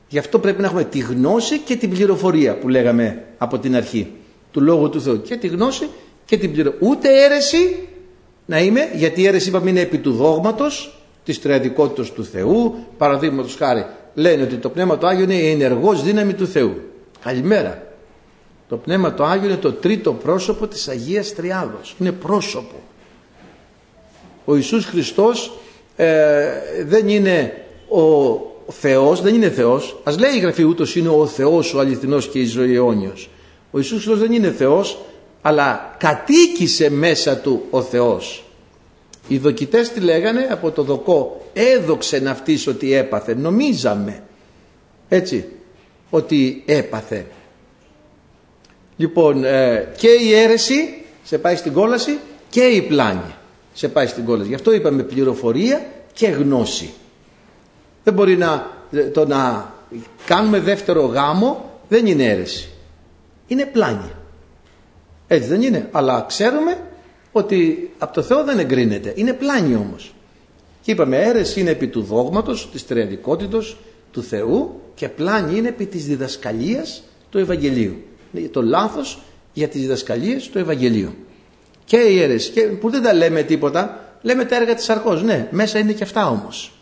[0.08, 4.12] Γι' αυτό πρέπει να έχουμε τη γνώση και την πληροφορία που λέγαμε από την αρχή
[4.50, 5.22] του Λόγου του Θεού.
[5.22, 5.88] Και τη γνώση
[6.24, 6.88] και την πληροφορία.
[6.88, 7.88] Ούτε αίρεση
[8.46, 12.74] να είμαι, γιατί η αίρεση είπαμε είναι επί του δόγματος, της τριαδικότητας του Θεού.
[12.98, 16.74] Παραδείγματος χάρη λένε ότι το Πνεύμα του Άγιο είναι η ενεργός δύναμη του Θεού.
[17.24, 17.93] Καλημέρα.
[18.68, 21.94] Το Πνεύμα το Άγιο είναι το τρίτο πρόσωπο της Αγίας Τριάδος.
[21.98, 22.74] Είναι πρόσωπο.
[24.44, 25.58] Ο Ιησούς Χριστός
[25.96, 26.46] ε,
[26.84, 30.00] δεν είναι ο Θεός, δεν είναι Θεός.
[30.04, 33.30] Ας λέει η Γραφή ούτως είναι ο Θεός, ο αληθινός και η ζωή αιώνιος.
[33.70, 34.98] Ο Ιησούς Χριστός δεν είναι Θεός,
[35.42, 38.44] αλλά κατοίκησε μέσα του ο Θεός.
[39.28, 44.22] Οι δοκιτές τι λέγανε από το δοκό έδοξε ναυτής ότι έπαθε νομίζαμε
[45.08, 45.44] έτσι
[46.10, 47.26] ότι έπαθε
[48.96, 52.18] λοιπόν ε, και η αίρεση σε πάει στην κόλαση
[52.50, 53.34] και η πλάνη
[53.72, 56.92] σε πάει στην κόλαση γι' αυτό είπαμε πληροφορία και γνώση
[58.04, 58.70] δεν μπορεί να,
[59.12, 59.72] το να
[60.26, 62.68] κάνουμε δεύτερο γάμο δεν είναι αίρεση
[63.46, 64.10] είναι πλάνη
[65.26, 66.78] έτσι δεν είναι αλλά ξέρουμε
[67.36, 69.12] ότι από το Θεό δεν εγκρίνεται.
[69.16, 70.14] Είναι πλάνη όμως.
[70.82, 73.76] Και είπαμε αίρεση είναι επί του δόγματος, της τριαδικότητος
[74.12, 78.02] του Θεού και πλάνη είναι επί της διδασκαλίας του Ευαγγελίου.
[78.50, 79.18] Το λάθος
[79.52, 81.14] για τις διδασκαλίες του Ευαγγελίου.
[81.84, 85.22] Και η αίρεση, και που δεν τα λέμε τίποτα, λέμε τα έργα της αρκός.
[85.22, 86.72] Ναι, μέσα είναι και αυτά όμως.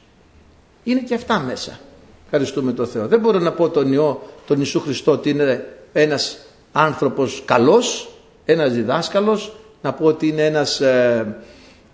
[0.84, 1.78] Είναι και αυτά μέσα.
[2.24, 3.06] Ευχαριστούμε τον Θεό.
[3.06, 6.38] Δεν μπορώ να πω τον Υιό, τον Ιησού Χριστό ότι είναι ένας
[6.72, 8.08] άνθρωπος καλός,
[8.44, 11.36] ένας διδάσκαλος, να πω ότι είναι ένας ε,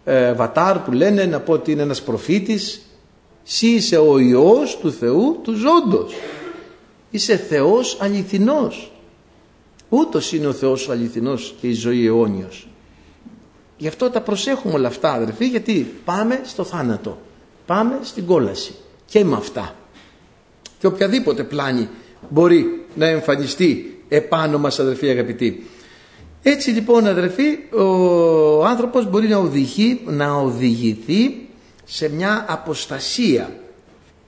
[0.05, 2.83] ε, βατάρ που λένε, να πω ότι είναι ένας προφήτης.
[3.47, 6.15] Εσύ είσαι ο Υιός του Θεού του ζώντος.
[7.11, 8.93] Είσαι Θεός αληθινός.
[9.89, 12.69] Ούτως είναι ο Θεός ο αληθινός και η ζωή αιώνιος.
[13.77, 17.19] Γι' αυτό τα προσέχουμε όλα αυτά αδερφοί γιατί πάμε στο θάνατο.
[17.67, 18.75] Πάμε στην κόλαση.
[19.07, 19.75] Και με αυτά.
[20.79, 21.89] Και οποιαδήποτε πλάνη
[22.29, 25.67] μπορεί να εμφανιστεί επάνω μας αδερφοί αγαπητοί.
[26.43, 31.49] Έτσι λοιπόν αδερφοί ο άνθρωπος μπορεί να, οδηγεί, να οδηγηθεί
[31.85, 33.57] σε μια αποστασία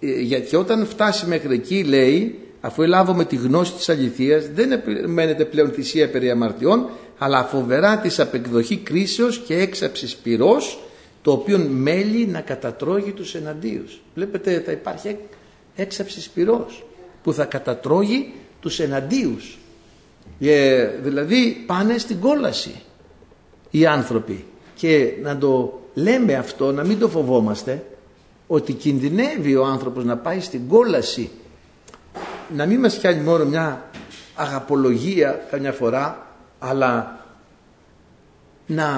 [0.01, 5.45] ε, γιατί όταν φτάσει μέχρι εκεί λέει αφού ελάβουμε τη γνώση της αληθείας δεν μένεται
[5.45, 10.81] πλέον θυσία περί αμαρτιών αλλά φοβερά της απεκδοχή κρίσεως και έξαψης πυρός
[11.23, 14.01] το οποίο μέλει να κατατρώγει τους εναντίους.
[14.15, 15.17] Βλέπετε θα υπάρχει
[15.75, 16.85] έξαψης πυρός
[17.23, 19.59] που θα κατατρώγει τους εναντίους.
[20.41, 22.83] Ε, δηλαδή πάνε στην κόλαση
[23.71, 24.45] οι άνθρωποι
[24.75, 27.85] και να το λέμε αυτό, να μην το φοβόμαστε
[28.47, 31.31] ότι κινδυνεύει ο άνθρωπος να πάει στην κόλαση
[32.55, 33.91] να μην μας πιάνει μόνο μια
[34.35, 36.27] αγαπολογία καμιά φορά
[36.59, 37.21] αλλά
[38.67, 38.89] να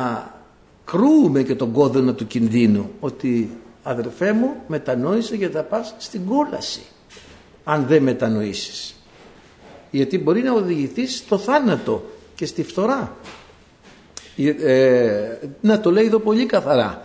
[0.84, 6.82] κρούμε και τον κόδωνα του κινδύνου ότι αδερφέ μου μετανόησε και θα πας στην κόλαση
[7.64, 8.96] αν δεν μετανοήσεις
[9.92, 13.16] γιατί μπορεί να οδηγηθείς στο θάνατο και στη φθορά.
[14.36, 17.04] Ε, να το λέει εδώ πολύ καθαρά.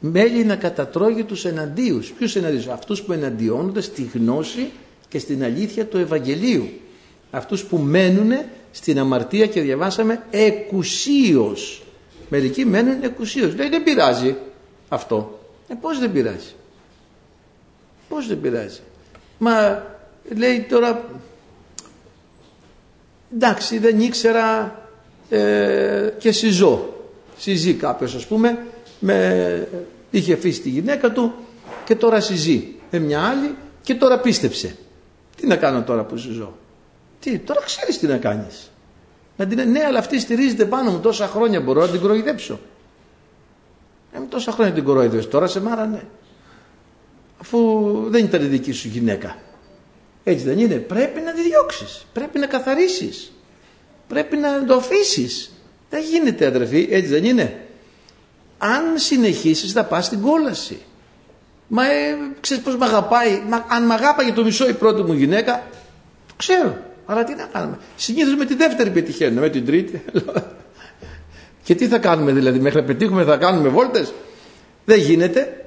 [0.00, 2.12] Μέλη να κατατρώγει τους εναντίους.
[2.12, 4.70] Ποιους εναντίους; Αυτούς που εναντιώνονται στη γνώση
[5.08, 6.68] και στην αλήθεια του Ευαγγελίου.
[7.30, 8.32] Αυτούς που μένουν
[8.70, 11.82] στην αμαρτία και διαβάσαμε εκουσίως.
[12.28, 13.54] Μερικοί μένουν εκουσίως.
[13.54, 14.36] Λέει δεν πειράζει
[14.88, 15.40] αυτό.
[15.68, 16.54] Ε, πώς δεν πειράζει;
[18.08, 18.80] Πώς δεν πειράζει;
[19.38, 19.82] Μα
[20.36, 21.08] λέει τώρα
[23.34, 24.78] εντάξει δεν ήξερα
[25.28, 26.94] ε, και συζώ.
[27.38, 28.66] Συζεί κάποιος ας πούμε,
[29.00, 29.68] με,
[30.10, 31.32] είχε αφήσει τη γυναίκα του
[31.84, 34.76] και τώρα συζεί με μια άλλη και τώρα πίστεψε.
[35.36, 36.56] Τι να κάνω τώρα που συζώ.
[37.20, 38.70] Τι, τώρα ξέρεις τι να κάνεις.
[39.36, 42.60] Να την ναι αλλά αυτή στηρίζεται πάνω μου τόσα χρόνια μπορώ να την κοροϊδέψω.
[44.12, 46.02] Ε, τόσα χρόνια την κοροϊδεύεις τώρα σε μάρα ναι.
[47.40, 47.58] Αφού
[48.08, 49.36] δεν ήταν δική σου γυναίκα.
[50.24, 50.74] Έτσι δεν είναι.
[50.74, 52.06] Πρέπει να τη διώξεις.
[52.12, 53.32] Πρέπει να καθαρίσεις.
[54.08, 55.52] Πρέπει να το αφήσεις.
[55.90, 56.88] Δεν γίνεται αδερφοί.
[56.90, 57.60] Έτσι δεν είναι.
[58.58, 60.78] Αν συνεχίσεις θα πας στην κόλαση.
[61.68, 65.12] Μα ε, ξέρεις πως με αγαπάει; Μα, αν με αγάπαγε το μισό η πρώτη μου
[65.12, 65.62] γυναίκα.
[66.26, 66.76] Το ξέρω.
[67.06, 69.40] Αλλά τι να κάνουμε; Συνήθως με τη δεύτερη πετυχαίνουμε.
[69.40, 70.02] Με την τρίτη.
[71.64, 72.58] και τι θα κάνουμε δηλαδή.
[72.58, 74.12] Μέχρι να πετύχουμε θα κάνουμε βόλτες;
[74.84, 75.60] Δεν γίνεται.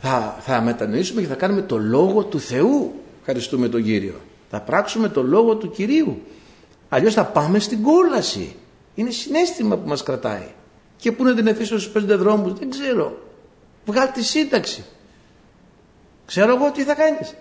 [0.00, 2.94] Θα, θα μετανοήσουμε και θα κάνουμε το λόγο του Θεού.
[3.20, 4.14] Ευχαριστούμε τον Κύριο.
[4.50, 6.22] Θα πράξουμε το λόγο του Κυρίου.
[6.88, 8.56] Αλλιώς θα πάμε στην κόλαση.
[8.94, 10.48] Είναι συνέστημα που μας κρατάει.
[10.96, 13.18] Και πού να την αφήσω στους πέντε δρόμους δεν ξέρω.
[13.86, 14.84] Βγάλ τη σύνταξη.
[16.32, 17.34] Ξέρω εγώ τι θα κάνεις.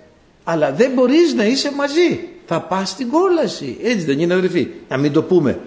[0.43, 2.27] Αλλά δεν μπορείς να είσαι μαζί.
[2.45, 3.77] Θα πας στην κόλαση.
[3.81, 4.67] Έτσι δεν είναι αδερφοί.
[4.89, 5.59] Να μην το πούμε.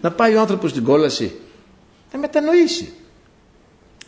[0.00, 1.32] Να πάει ο άνθρωπος στην κόλαση.
[2.12, 2.92] Να μετανοήσει.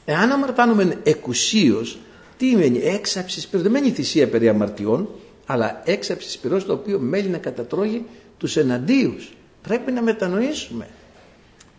[0.05, 1.99] Εάν αμαρτάνουμε εκουσίως,
[2.37, 3.63] τι σημαίνει έξαψη πυρός.
[3.63, 5.09] Δεν μένει θυσία περί αμαρτιών,
[5.47, 8.05] αλλά έξαψη πυρός το οποίο μέλει να κατατρώγει
[8.39, 9.33] τους εναντίους.
[9.63, 10.89] Πρέπει να μετανοήσουμε.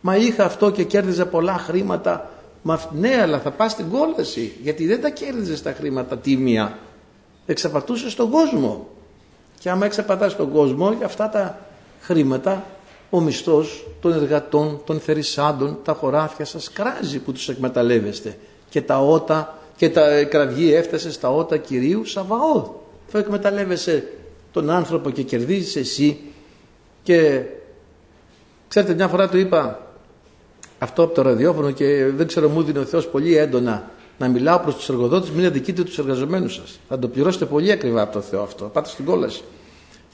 [0.02, 2.32] Μα είχα αυτό και κέρδιζα πολλά χρήματα.
[2.66, 4.54] Μα, ναι, αλλά θα πας στην κόλαση.
[4.62, 6.78] Γιατί δεν τα κέρδιζες τα χρήματα τίμια.
[7.46, 8.88] Εξαπατούσες τον κόσμο.
[9.60, 11.60] Και άμα εξαπατάς τον κόσμο, για αυτά τα
[12.02, 12.66] χρήματα,
[13.10, 18.38] ο μισθός των εργατών, των φερισσάντων, τα χωράφια σας κράζει που τους εκμεταλλεύεστε.
[18.70, 22.68] Και τα ότα και τα κραυγή έφτασες στα ότα Κυρίου Σαβαώδ.
[23.08, 24.08] Θα εκμεταλλεύεσαι
[24.52, 26.20] τον άνθρωπο και κερδίζεις εσύ
[27.04, 27.42] και
[28.68, 29.83] ξέρετε μια φορά του είπα
[30.84, 34.60] αυτό από το ραδιόφωνο και δεν ξέρω μου δίνει ο Θεός πολύ έντονα να μιλάω
[34.60, 36.80] προς τους εργοδότες μην αδικείτε τους εργαζομένους σας.
[36.88, 38.66] Θα το πληρώσετε πολύ ακριβά από το Θεό αυτό.
[38.66, 39.44] Πάτε στην κόλαση.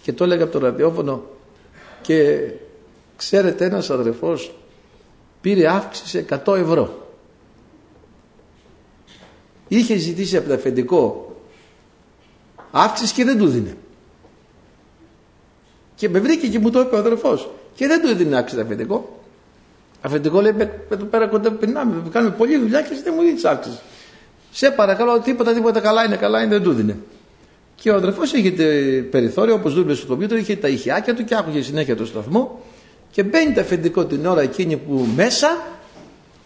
[0.01, 1.23] Και το έλεγα από το ραδιόφωνο
[2.01, 2.39] και
[3.15, 4.55] ξέρετε ένας αδερφός
[5.41, 7.07] πήρε αύξηση 100 ευρώ.
[9.67, 11.35] Είχε ζητήσει από το αφεντικό
[12.71, 13.73] αύξηση και δεν του δίνει.
[15.95, 17.49] Και με βρήκε και μου το είπε ο αδερφός.
[17.75, 19.18] Και δεν του δίνει αύξηση το αφεντικό.
[20.01, 20.53] Αφεντικό λέει
[20.89, 23.79] εδώ πέρα κοντά περνάμε, κάνουμε πολλή δουλειά και δεν μου δίνεις αύξηση.
[24.51, 26.95] Σε παρακαλώ, τίποτα, τίποτα καλά είναι, καλά είναι, δεν του δίνει.
[27.75, 28.51] Και ο αδερφός είχε
[29.11, 32.61] περιθώριο, όπως δούλευε στο κομπιούτερ, είχε τα ηχιάκια του και άκουγε συνέχεια το σταθμό.
[33.11, 35.57] Και μπαίνει το αφεντικό την ώρα εκείνη που μέσα,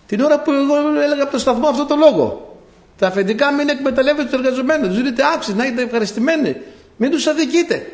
[0.06, 2.58] την ώρα που εγώ έλεγα από το σταθμό αυτό το λόγο.
[2.98, 4.88] Τα αφεντικά μην εκμεταλλεύετε τους εργαζομένους.
[4.88, 6.56] Τους δίνετε άψη, να είστε ευχαριστημένοι.
[6.98, 7.86] Μην τους αδικείτε.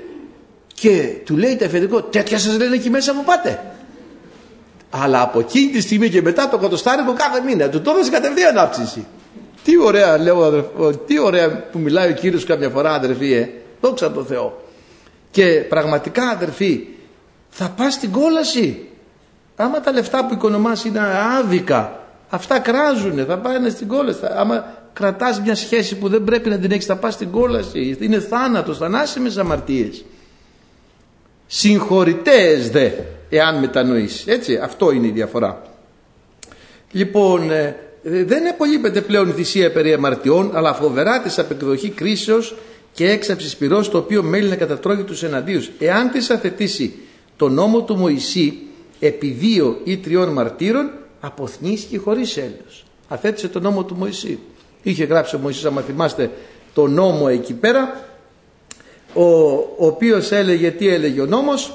[0.74, 3.60] Και του λέει το αφεντικό, τέτοια σας λένε εκεί μέσα που πάτε.
[4.90, 8.58] Αλλά από εκείνη τη στιγμή και μετά το κοντοστάρικο κάθε μήνα του το έδωσε κατευθείαν
[8.58, 9.06] αύξηση.
[9.64, 13.50] Τι ωραία, λέω αδερφό, τι ωραία που μιλάει ο κύριος κάποια φορά, αδερφή, ε.
[13.82, 14.62] Δόξα τω Θεώ.
[15.32, 16.88] Και πραγματικά, αδερφή,
[17.50, 18.88] θα πας στην κόλαση.
[19.56, 21.00] Άμα τα λεφτά που οικονομάς είναι
[21.40, 24.20] άδικα, αυτά κράζουνε, θα πάνε στην κόλαση.
[24.36, 28.20] Άμα κρατάς μια σχέση που δεν πρέπει να την έχεις θα πας στην κόλαση είναι
[28.20, 30.04] θάνατος, θανάσιμες αμαρτίες
[31.52, 32.90] συγχωρητές δε
[33.30, 34.28] εάν μετανοείς.
[34.28, 35.62] Έτσι αυτό είναι η διαφορά.
[36.92, 42.56] Λοιπόν ε, δεν επολείπεται πλέον η θυσία περί αμαρτιών αλλά φοβερά της απεκδοχή κρίσεως
[42.94, 45.70] και έξαψης πυρός το οποίο μέλει να κατατρώγει τους εναντίους.
[45.80, 46.94] Εάν της αθετήσει
[47.38, 48.58] το νόμο του Μωυσή
[49.00, 52.86] επί δύο ή τριών μαρτύρων αποθνίσκει χωρίς έλεος.
[53.08, 54.40] Αθέτησε το νόμο του Μωυσή.
[54.84, 56.32] Είχε γράψει ο Μωυσής άμα θυμάστε
[56.74, 58.04] το νόμο εκεί πέρα
[59.14, 59.24] ο,
[59.78, 61.74] ο οποίος έλεγε τι έλεγε ο νόμος; ε,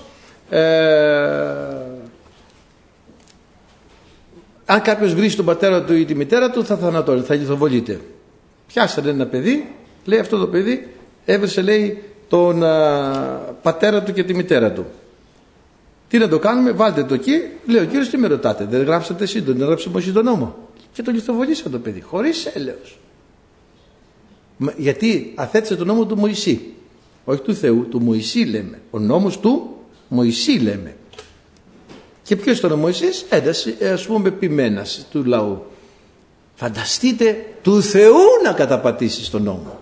[4.67, 8.01] αν κάποιος βρει τον πατέρα του ή τη μητέρα του θα θανατώνει, θα λιθοβολείται
[8.67, 9.67] πιάσανε ένα παιδί
[10.05, 10.89] λέει αυτό το παιδί
[11.25, 12.59] έβρισε λέει τον
[13.63, 14.87] πατέρα του και τη μητέρα του.
[16.09, 17.41] Τι να το κάνουμε, βάλτε το εκεί.
[17.67, 20.57] Λέει ο κύριος, τι με ρωτάτε, δεν γράψατε εσύ, δεν γράψατε εσύ τον νόμο.
[20.93, 22.99] Και το λιθοβολήσαν το παιδί χωρίς έλεος.
[24.77, 26.75] Γιατί αθέτησε τον νόμο του Μωυσή.
[27.25, 28.81] Όχι του Θεού, του Μωυσή λέμε.
[28.91, 29.77] Ο νόμος του
[30.09, 30.97] Μωυσή λέμε.
[32.23, 35.63] Και ποιος ήταν ο Μωυσής; Ένταση ας πούμε ποιμένας του λαού.
[36.55, 39.81] Φανταστείτε του Θεού να καταπατήσεις τον νόμο.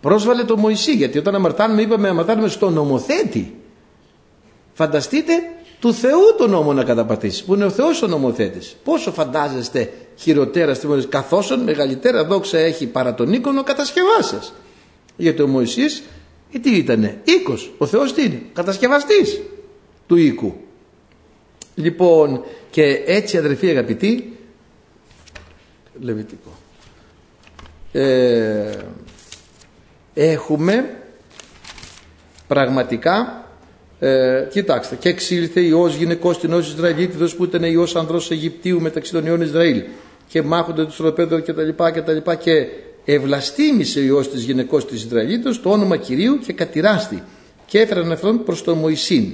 [0.00, 3.54] Πρόσβαλε το Μωυσή γιατί όταν αμαρτάνουμε είπαμε αμαρτάνουμε στον νομοθέτη.
[4.72, 5.32] Φανταστείτε
[5.80, 7.44] του Θεού τον νόμο να καταπατήσει.
[7.44, 8.76] Που είναι ο Θεός ο νομοθέτης.
[8.84, 14.52] Πόσο φαντάζεστε χειροτέρας στη μόνη καθώς μεγαλύτερα δόξα έχει παρά τον οίκονο κατασκευάσες.
[15.16, 16.02] Γιατί ο Μωυσής
[16.58, 17.72] τι ήτανε; Οίκος.
[17.78, 19.40] Ο Θεός τι είναι; Κατασκευαστής
[20.06, 20.54] του οίκου.
[21.74, 24.36] Λοιπόν και έτσι αδερφοί αγαπητοί
[26.00, 26.50] Λεβιτικό
[27.92, 28.72] ε,
[30.14, 30.96] έχουμε
[32.46, 33.44] πραγματικά
[33.98, 39.12] ε, κοιτάξτε, και εξήλθε Υιός γυναικός στην όση Ισραηλίτιδος που ήταν Υιός ανδρός Αιγυπτίου μεταξύ
[39.12, 39.82] των Υιών Ισραήλ
[40.28, 42.66] και μάχονται τους ροπέδων και τα λοιπά και τα λοιπά και
[43.04, 47.22] ευλαστήμησε ο Υιός της γυναικός της Ισραηλίτος το όνομα Κυρίου και κατηράστη
[47.66, 49.32] και έφεραν αυτόν προς τον Μωυσήν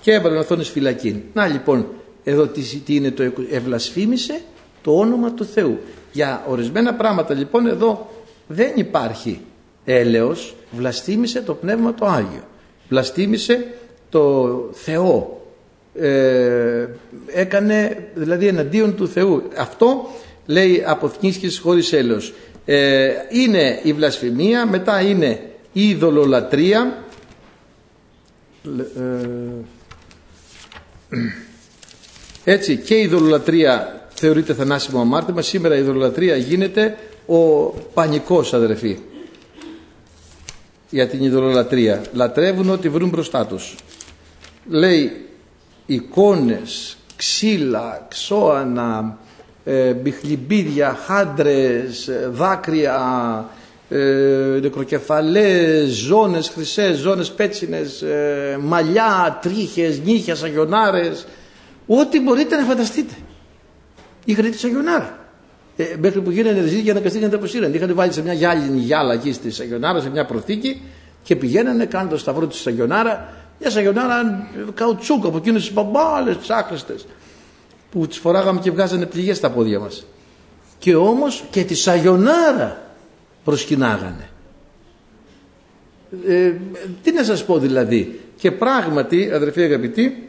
[0.00, 1.22] και έβαλαν αυτόν εις φυλακή.
[1.32, 1.86] Να λοιπόν
[2.24, 4.40] εδώ τι, τι είναι το ευλασφήμισε
[4.82, 5.78] το όνομα του Θεού.
[6.12, 8.10] Για ορισμένα πράγματα λοιπόν εδώ
[8.46, 9.40] δεν υπάρχει
[9.84, 12.42] έλεος, βλαστήμησε το Πνεύμα το Άγιο.
[12.88, 13.66] Βλαστήμησε
[14.08, 15.40] το Θεό
[16.00, 16.88] ε,
[17.26, 20.10] έκανε δηλαδή εναντίον του Θεού αυτό
[20.46, 22.34] λέει αποθνίσκης χωρίς έλεος
[22.68, 27.04] ε, είναι η βλασφημία μετά είναι η ειδωλολατρία
[28.64, 29.28] ε,
[32.44, 35.42] έτσι και η ειδωλολατρία θεωρείται θανάσιμο αμάρτημα.
[35.42, 38.98] Σήμερα η ειδωλολατρία γίνεται ο πανικός αδερφοί
[40.90, 43.74] για την ειδωλολατρία λατρεύουν ό,τι βρουν μπροστά τους.
[44.68, 45.26] Λέει
[45.86, 49.25] εικόνες, ξύλα, ξώανα, ε,
[50.02, 52.98] μπιχλιμπίδια, χάντρες, δάκρυα,
[53.88, 61.26] ε, νεκροκεφαλές, ζώνες χρυσές, ζώνες πέτσινες, ε, μαλλιά, τρίχες, νύχια, σαγιονάρες,
[61.86, 63.14] ό,τι μπορείτε να φανταστείτε.
[64.24, 65.18] Είχαν τη σαγιονάρα.
[65.76, 67.74] Ε, μέχρι που γίνανε ρεζίδια να καστήκαν τα αποσύραν.
[67.74, 70.82] Είχαν βάλει σε μια γυάλινη γυάλα εκεί στη Σαγιονάρα, σε μια προθήκη
[71.22, 76.50] και πηγαίνανε κάνουν το σταυρό της Σαγιονάρα μια σαγιονάρα καουτσούκ από εκείνες τις μπαμπάλες, τις
[76.50, 77.06] άχρηστες
[77.90, 80.06] που τις φοράγαμε και βγάζανε πληγές στα πόδια μας.
[80.78, 82.90] και όμως και τη Σαγιονάρα
[83.44, 84.28] προσκυνάγανε.
[86.26, 86.52] Ε,
[87.02, 90.28] τι να σας πω δηλαδή και πράγματι αδερφοί αγαπητοί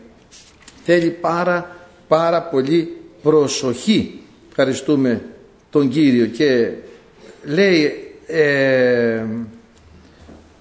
[0.85, 1.75] θέλει πάρα
[2.07, 5.21] πάρα πολύ προσοχή ευχαριστούμε
[5.69, 6.71] τον Κύριο και
[7.43, 7.91] λέει
[8.27, 9.23] ε,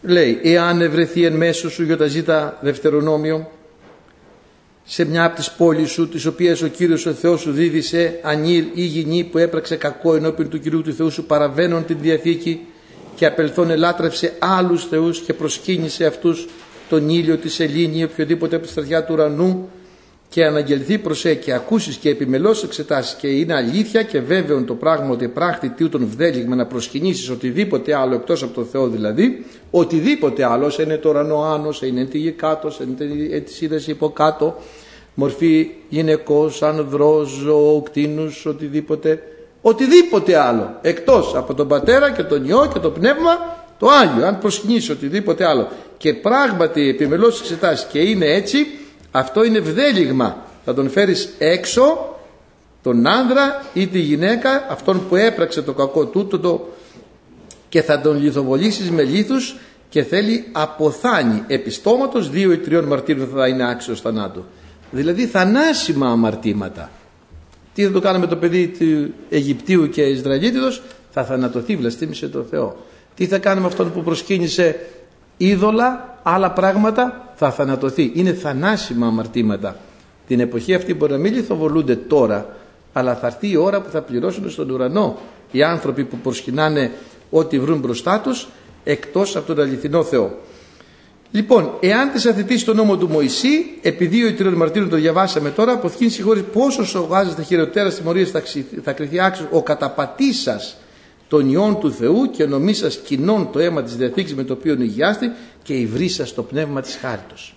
[0.02, 3.50] λέει εάν ευρεθεί εν μέσω σου γιοταζίτα δευτερονόμιο
[4.88, 8.64] σε μια από τις πόλεις σου τις οποίες ο Κύριος ο Θεός σου δίδυσε ανήλ
[8.74, 12.60] ή γυνή που έπραξε κακό ενώπιον του Κυρίου του Θεού σου παραβαίνουν την Διαθήκη
[13.14, 16.48] και απελθόν ελάτρευσε άλλους θεούς και προσκύνησε αυτούς
[16.88, 19.68] τον ήλιο, τη σελήνη, οποιοδήποτε από τη στρατιά του ουρανού
[20.28, 25.10] και αναγγελθεί προσέ και ακούσεις και επιμελώς εξετάσεις και είναι αλήθεια και βέβαιο το πράγμα
[25.10, 30.44] ότι πράχτη τι τον βδέλιγμα να προσκυνήσεις οτιδήποτε άλλο εκτός από τον Θεό δηλαδή οτιδήποτε
[30.44, 34.56] άλλος είναι το ουρανό άνω, είναι τη γη κάτω, είναι τη είδες υποκάτω
[35.14, 39.22] μορφή γυναικός, ανδρός, ζώο, κτίνους, οτιδήποτε
[39.62, 44.38] οτιδήποτε άλλο εκτός από τον πατέρα και τον ιό και το πνεύμα το Άγιο αν
[44.38, 45.68] προσκυνήσεις οτιδήποτε άλλο.
[45.96, 48.66] Και πράγματι επιμελώς εξετάσεις και είναι έτσι
[49.18, 50.36] αυτό είναι βδέλιγμα.
[50.64, 52.16] Θα τον φέρεις έξω
[52.82, 56.68] τον άνδρα ή τη γυναίκα αυτόν που έπραξε το κακό τούτο το,
[57.68, 59.56] και θα τον λιθοβολήσεις με λίθους
[59.88, 64.44] και θέλει αποθάνει επιστόματος δύο ή τριών μαρτύρων θα είναι άξιος θανάτου.
[64.90, 66.90] Δηλαδή θανάσιμα αμαρτήματα.
[67.74, 72.76] Τι θα το κάνουμε το παιδί του Αιγυπτίου και Ισραηλίτιδος; Θα θανατωθεί βλαστήμησε το Θεό.
[73.14, 74.86] Τι θα κάνουμε αυτόν που προσκύνησε
[75.36, 78.10] είδωλα; Άλλα πράγματα θα θανατωθεί.
[78.14, 79.76] Είναι θανάσιμα αμαρτήματα.
[80.26, 82.56] Την εποχή αυτή μπορεί να μην λιθοβολούνται τώρα
[82.92, 85.18] αλλά θα έρθει η ώρα που θα πληρώσουν στον ουρανό
[85.50, 86.90] οι άνθρωποι που προσκυνάνε
[87.30, 88.48] ό,τι βρουν μπροστά τους
[88.84, 90.38] εκτός από τον αληθινό Θεό.
[91.30, 95.72] Λοιπόν, εάν της αθετήσει τον νόμο του Μωυσή, επειδή ο τριών μαρτύρων το διαβάσαμε τώρα,
[95.72, 98.42] αποθήκη συγχώρη πόσο σογάζεται χειροτέρα τιμωρία θα,
[98.82, 99.48] θα κρυθεί άξιος.
[99.52, 100.60] Ο καταπατήσα
[101.28, 105.30] των ιών του Θεού και νομίσας κοινών το αίμα της διαθήκης με το οποίο υγιάστη
[105.62, 107.54] και υβρίσα το πνεύμα της χάριτος.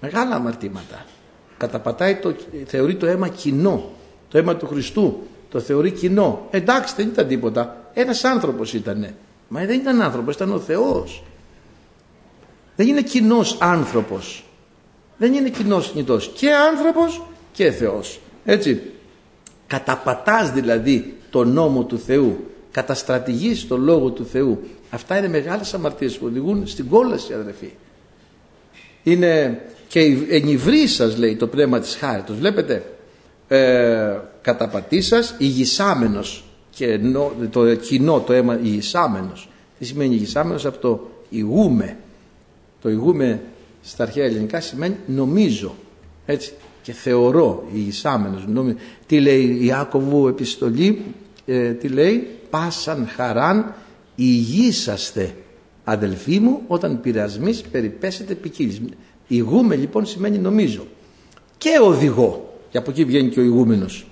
[0.00, 1.04] Μεγάλα αμαρτήματα.
[1.56, 2.34] Καταπατάει το,
[2.66, 3.90] θεωρεί το αίμα κοινό.
[4.28, 5.22] Το αίμα του Χριστού.
[5.50, 6.46] Το θεωρεί κοινό.
[6.50, 7.90] Εντάξει, δεν ήταν τίποτα.
[7.94, 9.06] Ένας άνθρωπος ήταν.
[9.48, 11.22] Μα δεν ήταν άνθρωπος, ήταν ο Θεός.
[12.76, 14.44] Δεν είναι κοινός άνθρωπος.
[15.16, 16.32] Δεν είναι κοινός νητός.
[16.34, 18.20] Και άνθρωπος και Θεός.
[18.44, 18.82] Έτσι.
[19.66, 22.51] Καταπατάς δηλαδή το νόμο του Θεού.
[22.72, 24.60] Καταστρατηγείς το λόγο του Θεού.
[24.90, 27.70] Αυτά είναι μεγάλες αμαρτίες που οδηγούν στην κόλαση αδερφοί.
[29.02, 32.36] Είναι και ενυβρή σας λέει το πνεύμα της χάριτος.
[32.38, 32.84] Βλέπετε
[33.48, 37.00] ε, καταπατήσας ηγισάμενος και
[37.50, 39.48] το κοινό το αίμα ηγισάμενος.
[39.78, 41.96] Τι σημαίνει ηγισάμενος από το ηγούμε
[42.82, 43.40] το ηγούμε
[43.82, 45.74] στα αρχαία ελληνικά σημαίνει νομίζω
[46.26, 46.52] έτσι
[46.82, 48.44] και θεωρώ ηγισάμενος
[49.06, 51.02] τι λέει η Ιάκωβου επιστολή
[51.46, 53.74] ε, τι λέει; Πάσαν χαράν
[54.14, 55.34] ηγήσαστε
[55.84, 58.80] αδελφοί μου όταν πειρασμείς περιπέσετε ποικίλης.
[59.28, 60.86] Ηγούμε λοιπόν σημαίνει νομίζω.
[61.58, 64.06] Και οδηγώ και από εκεί βγαίνει και ο ηγούμενος.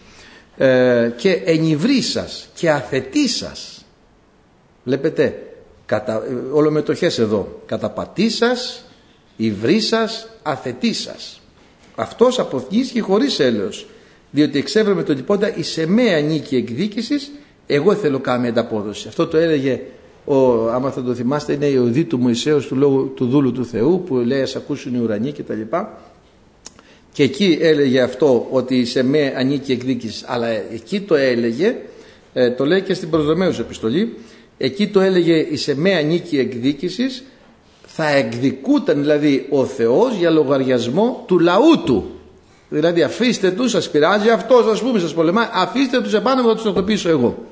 [0.57, 3.85] Ε, και ενυβρή σας και αθετή σας.
[4.85, 5.43] Βλέπετε
[5.87, 6.23] κατα,
[6.53, 7.63] ολομετοχές εδώ.
[7.67, 8.85] Καταπατή σας
[9.37, 11.41] υβρή σας αθετή σας.
[11.95, 13.87] Αυτός αποθγείς χωρίς έλεος.
[14.31, 17.31] Διότι εξέβρεμε τον τυπώντα η σεμαία νίκη εκδίκησης
[17.75, 19.09] εγώ θέλω κάμια ανταπόδοση.
[19.09, 19.81] Αυτό το έλεγε
[20.25, 23.65] ο, άμα θα το θυμάστε είναι η οδή του Μωυσέως του, λόγου, του δούλου του
[23.65, 26.01] Θεού που λέει ας ακούσουν οι ουρανοί και τα λοιπά.
[27.13, 31.77] Και εκεί έλεγε αυτό ότι η σεμαία ανήκει εκδίκηση αλλά εκεί το έλεγε
[32.33, 34.17] ε, το λέει και στην προσδομέως επιστολή
[34.59, 37.25] εκεί το έλεγε η σεμαία νίκη εκδίκησης
[37.87, 42.11] θα εκδικούταν δηλαδή ο Θεός για λογαριασμό του λαού του
[42.69, 46.63] δηλαδή αφήστε τους σας πειράζει αυτός ας πούμε σας πολεμάει αφήστε τους επάνω θα τους
[46.63, 47.50] τακτοποιήσω εγώ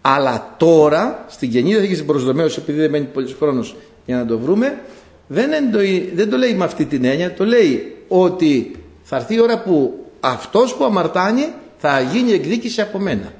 [0.00, 3.76] αλλά τώρα στην Καινή Διαθήκη στην προσδομέως επειδή δεν μένει πολύς χρόνος
[4.06, 4.78] για να το βρούμε
[5.26, 5.78] δεν, το,
[6.14, 10.04] δεν το λέει με αυτή την έννοια το λέει ότι θα έρθει η ώρα που
[10.20, 13.32] αυτός που αμαρτάνει θα γίνει εκδίκηση από μένα.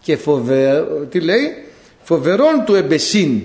[0.00, 0.84] Και φοβε...
[1.10, 1.64] τι λέει;
[2.02, 3.42] Φοβερόν του εμπεσίν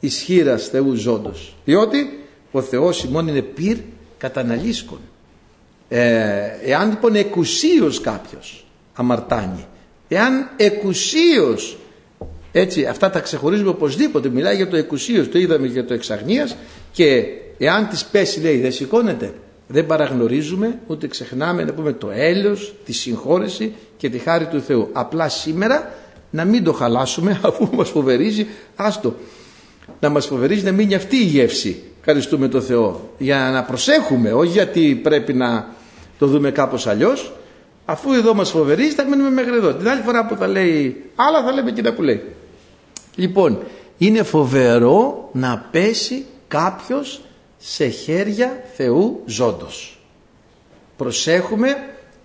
[0.00, 3.76] ισχύρας Θεού ζώντος διότι ο Θεός ημών είναι πυρ
[4.18, 4.98] καταναλύσκων
[5.88, 9.66] ε, εάν λοιπόν εκουσίως κάποιος αμαρτάνει
[10.08, 11.76] εάν εκουσίως
[12.58, 16.56] έτσι αυτά τα ξεχωρίζουμε οπωσδήποτε μιλάει για το εκουσίως το είδαμε για το εξαγνίας
[16.92, 17.24] και
[17.58, 19.34] εάν της πέσει λέει δεν σηκώνεται
[19.66, 24.88] δεν παραγνωρίζουμε ούτε ξεχνάμε να πούμε το έλεος, τη συγχώρεση και τη χάρη του Θεού
[24.92, 25.94] απλά σήμερα
[26.30, 28.46] να μην το χαλάσουμε αφού μας φοβερίζει
[28.76, 29.14] άστο
[30.00, 34.50] να μας φοβερίζει να μείνει αυτή η γεύση ευχαριστούμε το Θεό για να προσέχουμε όχι
[34.50, 35.74] γιατί πρέπει να
[36.18, 37.32] το δούμε κάπως αλλιώς
[37.88, 39.74] Αφού εδώ μας φοβερίζει θα μείνουμε μέχρι εδώ.
[39.74, 42.22] Την άλλη φορά που θα λέει άλλα θα λέμε εκείνα που λέει.
[43.16, 43.58] Λοιπόν,
[43.98, 47.20] είναι φοβερό να πέσει κάποιος
[47.58, 50.00] σε χέρια Θεού ζώντος.
[50.96, 51.76] Προσέχουμε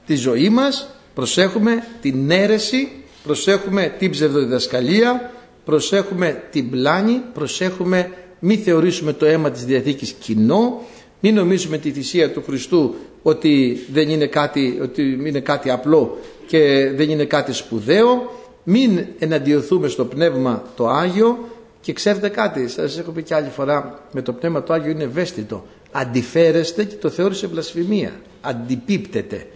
[0.06, 2.92] τη ζωή μας, προσέχουμε την αίρεση,
[3.24, 5.32] προσέχουμε την ψευδοδιδασκαλία,
[5.66, 10.82] προσέχουμε την πλάνη, προσέχουμε μη θεωρήσουμε το αίμα της Διαθήκης κοινό,
[11.20, 16.18] μην νομίζουμε τη θυσία του Χριστού ότι δεν είναι κάτι, ότι είναι κάτι απλό
[16.48, 18.32] και δεν είναι κάτι σπουδαίο,
[18.64, 21.38] μην εναντιωθούμε στο Πνεύμα το Άγιο
[21.82, 25.04] και ξέρετε κάτι, σας έχω πει και άλλη φορά, με το Πνεύμα το Άγιο είναι
[25.04, 25.66] ευαίσθητο.
[25.92, 28.12] Αντιφέρεστε και το θεώρησε βλασφημία.
[28.42, 29.48] Αντιπίπτεται.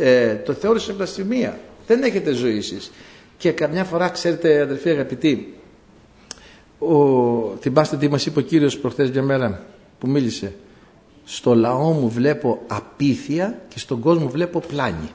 [0.00, 1.58] Ε, το θεώρησε βλασφημία.
[1.86, 2.90] Δεν έχετε ζωή εσείς.
[3.38, 5.54] Και καμιά φορά, ξέρετε αδερφοί αγαπητοί,
[6.78, 6.94] ο,
[7.60, 9.62] θυμάστε τι μας είπε ο Κύριος προχθές μια μέρα
[9.98, 10.54] που μίλησε.
[11.24, 15.10] Στο λαό μου βλέπω απίθεια και στον κόσμο βλέπω πλάνη.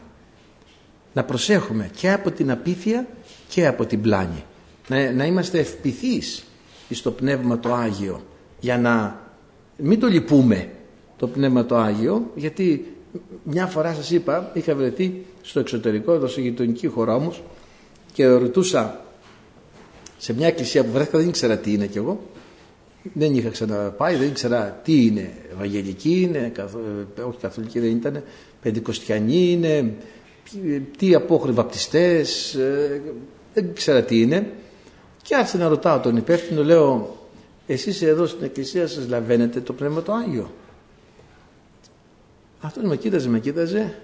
[1.13, 3.07] Να προσέχουμε και από την απίθεια
[3.49, 4.43] και από την πλάνη.
[4.87, 6.43] Να, να είμαστε ευπηθείς
[6.89, 8.23] στο Πνεύμα το Άγιο
[8.59, 9.21] για να
[9.77, 10.69] μην το λυπούμε
[11.17, 12.95] το Πνεύμα το Άγιο γιατί
[13.43, 17.43] μια φορά σας είπα είχα βρεθεί στο εξωτερικό εδώ στη γειτονική χώρα όμως
[18.13, 19.01] και ρωτούσα
[20.17, 22.19] σε μια εκκλησία που βρέθηκα δεν ήξερα τι είναι κι εγώ
[23.13, 26.51] δεν είχα ξαναπάει, δεν ήξερα τι είναι Ευαγγελική είναι,
[27.17, 28.23] ε, όχι Καθολική δεν ήταν,
[28.61, 29.93] Πεντηκοστιανή είναι,
[30.97, 33.01] τι απόχροι βαπτιστές, ε,
[33.53, 34.51] δεν ήξερα τι είναι
[35.21, 37.17] και άρχισα να ρωτάω τον υπεύθυνο, λέω
[37.67, 40.51] εσείς εδώ στην εκκλησία σας λαβαίνετε το Πνεύμα το Άγιο;
[42.61, 43.95] Αυτός με κοίταζε, με κοίταζε,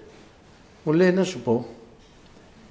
[0.84, 1.66] μου λέει να σου πω,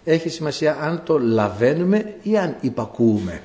[0.04, 3.42] έχει σημασία αν το λαβαίνουμε ή αν υπακούουμε.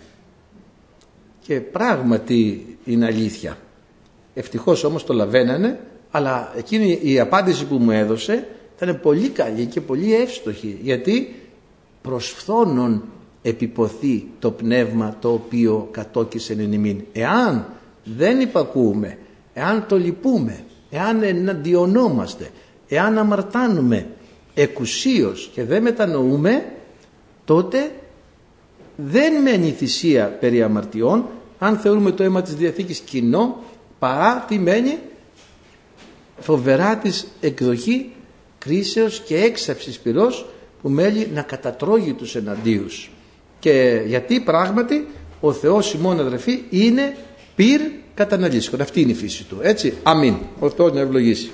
[1.41, 3.59] Και πράγματι είναι αλήθεια.
[4.35, 9.81] Ευτυχώς όμως το λαβαίνανε, αλλά εκείνη η απάντηση που μου έδωσε ήταν πολύ καλή και
[9.81, 11.35] πολύ εύστοχη, γιατί
[12.03, 13.05] προς φθόνον
[13.43, 17.01] επιποθεί το πνεύμα το οποίο κατόκισε εν ημίν.
[17.12, 17.66] Εάν
[18.05, 19.18] δεν υπακούμε,
[19.55, 22.51] εάν το λυπούμε, εάν εναντιονόμαστε,
[22.89, 24.07] εάν αμαρτάνουμε
[24.55, 26.72] εκουσίως και δεν μετανοούμε,
[27.45, 27.91] τότε
[28.97, 31.27] δεν μένει θυσία περί αμαρτιών
[31.59, 33.57] αν θεωρούμε το αίμα της Διαθήκης κοινό
[33.99, 34.99] παρά τι μένει
[36.41, 38.14] φοβερά της εκδοχή
[38.65, 40.47] κρίσεως και έξαψης πυρός
[40.83, 43.11] που μέλει να κατατρώγει τους εναντίους.
[43.59, 45.09] Και γιατί πράγματι
[45.41, 47.17] ο Θεός ημών αδερφή είναι
[47.55, 47.81] πυρ
[48.15, 49.59] καταναλύσκον αυτή είναι η φύση του.
[49.62, 50.35] Έτσι αμήν.
[50.59, 51.51] Ο Θεός να ευλογήσει